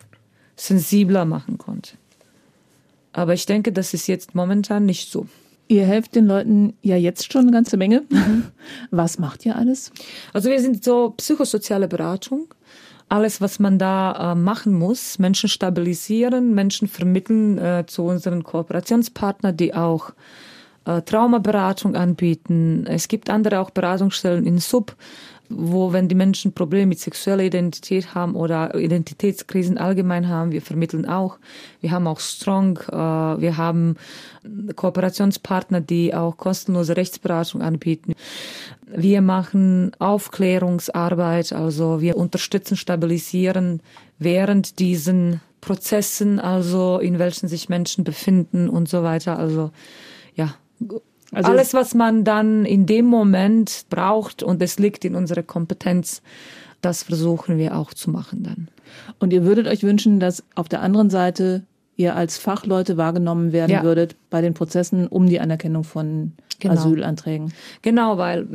sensibler 0.55 1.25
machen 1.25 1.59
konnte. 1.59 1.91
Aber 3.13 3.35
ich 3.35 3.45
denke, 3.45 3.71
das 3.71 3.93
ist 3.93 4.07
jetzt 4.07 4.33
momentan 4.33 4.87
nicht 4.87 5.11
so. 5.11 5.27
Ihr 5.67 5.85
helft 5.85 6.15
den 6.15 6.25
Leuten 6.25 6.73
ja 6.81 6.95
jetzt 6.95 7.31
schon 7.31 7.43
eine 7.43 7.51
ganze 7.51 7.77
Menge. 7.77 8.03
Was 8.89 9.19
macht 9.19 9.45
ihr 9.45 9.55
alles? 9.55 9.91
Also 10.33 10.49
wir 10.49 10.59
sind 10.59 10.83
so 10.83 11.11
psychosoziale 11.11 11.87
Beratung. 11.87 12.47
Alles, 13.07 13.39
was 13.39 13.59
man 13.59 13.77
da 13.77 14.31
äh, 14.31 14.35
machen 14.35 14.73
muss, 14.73 15.19
Menschen 15.19 15.49
stabilisieren, 15.49 16.55
Menschen 16.55 16.87
vermitteln 16.87 17.59
äh, 17.59 17.83
zu 17.85 18.03
unseren 18.05 18.43
Kooperationspartnern, 18.43 19.55
die 19.55 19.75
auch 19.75 20.13
äh, 20.87 21.01
Traumaberatung 21.01 21.95
anbieten. 21.95 22.85
Es 22.87 23.09
gibt 23.09 23.29
andere 23.29 23.59
auch 23.59 23.71
Beratungsstellen 23.71 24.45
in 24.45 24.59
Sub, 24.59 24.95
wo, 25.49 25.93
wenn 25.93 26.07
die 26.07 26.15
Menschen 26.15 26.53
Probleme 26.53 26.87
mit 26.87 26.99
sexueller 26.99 27.43
Identität 27.43 28.15
haben 28.15 28.35
oder 28.35 28.73
Identitätskrisen 28.75 29.77
allgemein 29.77 30.27
haben, 30.27 30.51
wir 30.51 30.61
vermitteln 30.61 31.05
auch. 31.05 31.39
Wir 31.81 31.91
haben 31.91 32.07
auch 32.07 32.19
Strong, 32.19 32.77
äh, 32.89 32.95
wir 32.95 33.57
haben 33.57 33.95
Kooperationspartner, 34.75 35.81
die 35.81 36.13
auch 36.13 36.37
kostenlose 36.37 36.95
Rechtsberatung 36.95 37.61
anbieten. 37.61 38.13
Wir 38.85 39.21
machen 39.21 39.91
Aufklärungsarbeit, 39.99 41.51
also 41.51 41.99
wir 41.99 42.15
unterstützen, 42.15 42.77
stabilisieren 42.77 43.81
während 44.19 44.79
diesen 44.79 45.41
Prozessen, 45.59 46.39
also 46.39 46.99
in 46.99 47.19
welchen 47.19 47.49
sich 47.49 47.67
Menschen 47.67 48.05
befinden 48.05 48.69
und 48.69 48.87
so 48.87 49.03
weiter. 49.03 49.37
Also 49.37 49.71
ja, 50.35 50.53
Also 51.31 51.51
alles, 51.51 51.73
was 51.73 51.93
man 51.93 52.23
dann 52.23 52.63
in 52.65 52.85
dem 52.85 53.05
Moment 53.05 53.85
braucht 53.89 54.43
und 54.43 54.61
es 54.61 54.79
liegt 54.79 55.03
in 55.03 55.15
unserer 55.15 55.43
Kompetenz, 55.43 56.21
das 56.81 57.03
versuchen 57.03 57.57
wir 57.57 57.75
auch 57.77 57.93
zu 57.93 58.09
machen 58.09 58.43
dann. 58.43 58.67
Und 59.19 59.33
ihr 59.33 59.43
würdet 59.43 59.67
euch 59.67 59.83
wünschen, 59.83 60.19
dass 60.19 60.43
auf 60.55 60.69
der 60.69 60.81
anderen 60.81 61.09
Seite 61.09 61.63
ihr 61.97 62.15
als 62.15 62.37
Fachleute 62.37 62.95
wahrgenommen 62.95 63.51
werden 63.51 63.71
Ja. 63.71 63.83
würdet 63.83 64.15
bei 64.29 64.41
den 64.41 64.53
Prozessen 64.53 65.07
um 65.07 65.27
die 65.27 65.39
Anerkennung 65.39 65.83
von 65.83 66.33
Genau. 66.59 66.75
Asylanträgen. 66.75 67.53
Genau, 67.81 68.17
weil 68.17 68.47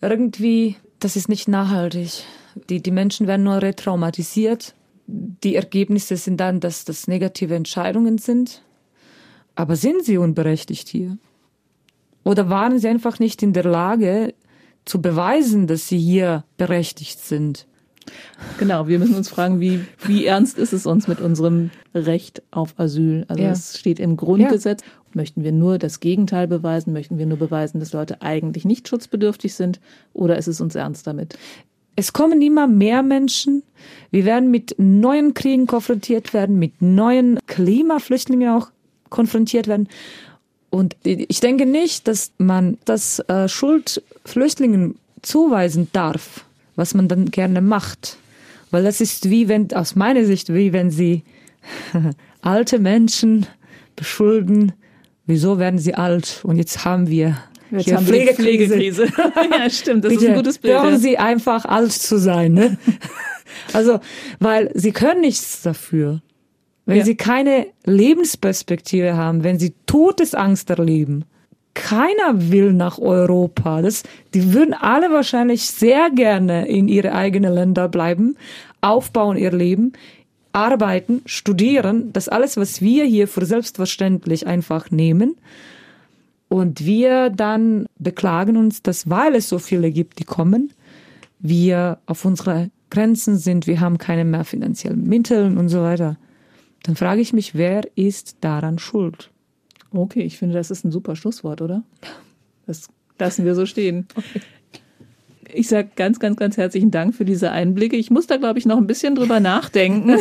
irgendwie, 0.00 0.76
das 1.00 1.16
ist 1.16 1.28
nicht 1.28 1.48
nachhaltig. 1.48 2.24
Die, 2.70 2.80
die 2.82 2.90
Menschen 2.90 3.26
werden 3.26 3.42
nur 3.44 3.60
retraumatisiert. 3.62 4.74
Die 5.06 5.56
Ergebnisse 5.56 6.16
sind 6.16 6.38
dann, 6.38 6.60
dass 6.60 6.84
das 6.84 7.08
negative 7.08 7.54
Entscheidungen 7.54 8.18
sind. 8.18 8.62
Aber 9.58 9.74
sind 9.74 10.04
sie 10.04 10.18
unberechtigt 10.18 10.86
hier? 10.86 11.18
Oder 12.22 12.48
waren 12.48 12.78
sie 12.78 12.86
einfach 12.86 13.18
nicht 13.18 13.42
in 13.42 13.52
der 13.52 13.64
Lage 13.64 14.32
zu 14.84 15.02
beweisen, 15.02 15.66
dass 15.66 15.88
sie 15.88 15.98
hier 15.98 16.44
berechtigt 16.58 17.18
sind? 17.18 17.66
Genau, 18.58 18.86
wir 18.86 19.00
müssen 19.00 19.16
uns 19.16 19.28
fragen, 19.28 19.58
wie, 19.58 19.80
wie 20.04 20.26
ernst 20.26 20.58
ist 20.58 20.72
es 20.72 20.86
uns 20.86 21.08
mit 21.08 21.20
unserem 21.20 21.70
Recht 21.92 22.40
auf 22.52 22.78
Asyl? 22.78 23.24
Also 23.26 23.42
Ja. 23.42 23.50
es 23.50 23.76
steht 23.76 23.98
im 23.98 24.16
Grundgesetz. 24.16 24.82
Möchten 25.12 25.42
wir 25.42 25.50
nur 25.50 25.78
das 25.78 25.98
Gegenteil 25.98 26.46
beweisen? 26.46 26.92
Möchten 26.92 27.18
wir 27.18 27.26
nur 27.26 27.38
beweisen, 27.38 27.80
dass 27.80 27.92
Leute 27.92 28.22
eigentlich 28.22 28.64
nicht 28.64 28.86
schutzbedürftig 28.86 29.54
sind? 29.54 29.80
Oder 30.12 30.38
ist 30.38 30.46
es 30.46 30.60
uns 30.60 30.76
ernst 30.76 31.08
damit? 31.08 31.36
Es 31.96 32.12
kommen 32.12 32.40
immer 32.42 32.68
mehr 32.68 33.02
Menschen. 33.02 33.64
Wir 34.12 34.24
werden 34.24 34.52
mit 34.52 34.76
neuen 34.78 35.34
Kriegen 35.34 35.66
konfrontiert 35.66 36.32
werden, 36.32 36.60
mit 36.60 36.80
neuen 36.80 37.40
Klimaflüchtlingen 37.48 38.50
auch 38.50 38.70
konfrontiert 39.10 39.66
werden. 39.66 39.88
Und 40.70 40.96
ich 41.02 41.40
denke 41.40 41.66
nicht, 41.66 42.08
dass 42.08 42.32
man 42.38 42.78
das 42.84 43.20
äh, 43.20 43.48
Schuld 43.48 44.02
Flüchtlingen 44.24 44.96
zuweisen 45.22 45.88
darf, 45.92 46.44
was 46.76 46.94
man 46.94 47.08
dann 47.08 47.30
gerne 47.30 47.60
macht. 47.60 48.18
Weil 48.70 48.84
das 48.84 49.00
ist 49.00 49.30
wie 49.30 49.48
wenn, 49.48 49.72
aus 49.72 49.96
meiner 49.96 50.24
Sicht, 50.24 50.52
wie 50.52 50.72
wenn 50.72 50.90
sie 50.90 51.22
alte 52.42 52.78
Menschen 52.78 53.46
beschulden, 53.96 54.72
wieso 55.26 55.58
werden 55.58 55.78
sie 55.78 55.94
alt 55.94 56.40
und 56.44 56.56
jetzt 56.56 56.84
haben 56.84 57.08
wir 57.08 57.36
Jetzt 57.70 57.84
hier 57.84 57.96
haben 57.96 58.06
die 58.06 58.12
Pflegekrise. 58.12 59.08
Ja, 59.50 59.68
stimmt, 59.68 60.04
das 60.04 60.12
ist 60.12 60.20
Bitte 60.20 60.32
ein 60.32 60.36
gutes 60.36 60.58
Bild. 60.58 60.74
Hören 60.74 60.92
ja. 60.92 60.98
Sie 60.98 61.18
einfach 61.18 61.64
alt 61.64 61.92
zu 61.92 62.18
sein. 62.18 62.54
Ne? 62.54 62.78
also, 63.72 64.00
weil 64.38 64.70
sie 64.74 64.92
können 64.92 65.20
nichts 65.20 65.62
dafür. 65.62 66.22
Wenn 66.88 66.96
Ja. 66.96 67.04
sie 67.04 67.16
keine 67.16 67.66
Lebensperspektive 67.84 69.14
haben, 69.14 69.44
wenn 69.44 69.58
sie 69.58 69.74
Todesangst 69.84 70.70
erleben. 70.70 71.26
Keiner 71.74 72.50
will 72.50 72.72
nach 72.72 72.98
Europa. 72.98 73.82
Das, 73.82 74.04
die 74.32 74.54
würden 74.54 74.72
alle 74.72 75.10
wahrscheinlich 75.10 75.66
sehr 75.66 76.08
gerne 76.08 76.66
in 76.66 76.88
ihre 76.88 77.12
eigenen 77.12 77.52
Länder 77.52 77.88
bleiben, 77.90 78.36
aufbauen 78.80 79.36
ihr 79.36 79.52
Leben, 79.52 79.92
arbeiten, 80.52 81.20
studieren. 81.26 82.10
Das 82.14 82.30
alles, 82.30 82.56
was 82.56 82.80
wir 82.80 83.04
hier 83.04 83.28
für 83.28 83.44
selbstverständlich 83.44 84.46
einfach 84.46 84.90
nehmen. 84.90 85.36
Und 86.48 86.86
wir 86.86 87.28
dann 87.28 87.84
beklagen 87.98 88.56
uns, 88.56 88.82
dass 88.82 89.10
weil 89.10 89.34
es 89.34 89.50
so 89.50 89.58
viele 89.58 89.90
gibt, 89.90 90.20
die 90.20 90.24
kommen, 90.24 90.72
wir 91.38 91.98
auf 92.06 92.24
unsere 92.24 92.70
Grenzen 92.88 93.36
sind, 93.36 93.66
wir 93.66 93.80
haben 93.80 93.98
keine 93.98 94.24
mehr 94.24 94.44
finanziellen 94.44 95.06
Mittel 95.06 95.58
und 95.58 95.68
so 95.68 95.82
weiter. 95.82 96.16
Dann 96.82 96.96
frage 96.96 97.20
ich 97.20 97.32
mich, 97.32 97.54
wer 97.54 97.82
ist 97.96 98.36
daran 98.40 98.78
schuld? 98.78 99.30
Okay, 99.90 100.22
ich 100.22 100.38
finde, 100.38 100.54
das 100.54 100.70
ist 100.70 100.84
ein 100.84 100.92
super 100.92 101.16
Schlusswort, 101.16 101.62
oder? 101.62 101.82
Das 102.66 102.88
lassen 103.18 103.44
wir 103.44 103.54
so 103.54 103.66
stehen. 103.66 104.06
Ich 105.52 105.68
sage 105.68 105.90
ganz, 105.96 106.20
ganz, 106.20 106.36
ganz 106.36 106.56
herzlichen 106.56 106.90
Dank 106.90 107.14
für 107.14 107.24
diese 107.24 107.50
Einblicke. 107.50 107.96
Ich 107.96 108.10
muss 108.10 108.26
da, 108.26 108.36
glaube 108.36 108.58
ich, 108.58 108.66
noch 108.66 108.76
ein 108.76 108.86
bisschen 108.86 109.14
drüber 109.14 109.40
nachdenken. 109.40 110.10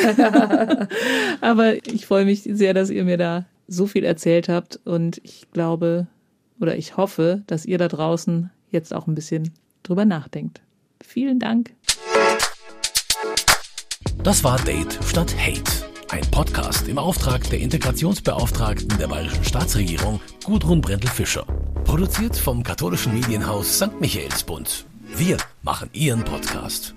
Aber 1.42 1.86
ich 1.86 2.06
freue 2.06 2.24
mich 2.26 2.44
sehr, 2.44 2.74
dass 2.74 2.90
ihr 2.90 3.04
mir 3.04 3.18
da 3.18 3.46
so 3.68 3.88
viel 3.88 4.06
erzählt 4.06 4.48
habt. 4.48 4.80
Und 4.86 5.20
ich 5.24 5.48
glaube 5.52 6.08
oder 6.60 6.78
ich 6.78 6.98
hoffe, 6.98 7.44
dass 7.48 7.66
ihr 7.66 7.78
da 7.78 7.88
draußen 7.88 8.50
jetzt 8.72 8.94
auch 8.94 9.08
ein 9.08 9.16
bisschen 9.16 9.52
drüber 9.84 10.06
nachdenkt. 10.06 10.62
Vielen 11.02 11.40
Dank. 11.40 11.74
Das 14.24 14.44
war 14.44 14.58
Date 14.60 14.98
statt 15.04 15.36
Hate. 15.38 15.87
Ein 16.10 16.22
Podcast 16.32 16.88
im 16.88 16.98
Auftrag 16.98 17.50
der 17.50 17.60
Integrationsbeauftragten 17.60 18.98
der 18.98 19.08
Bayerischen 19.08 19.44
Staatsregierung 19.44 20.22
Gudrun 20.46 20.80
Brendel-Fischer. 20.80 21.46
Produziert 21.84 22.38
vom 22.38 22.64
katholischen 22.64 23.14
Medienhaus 23.14 23.78
St. 23.78 24.00
Michaelsbund. 24.00 24.86
Wir 25.16 25.38
machen 25.64 25.90
Ihren 25.92 26.24
Podcast. 26.24 26.96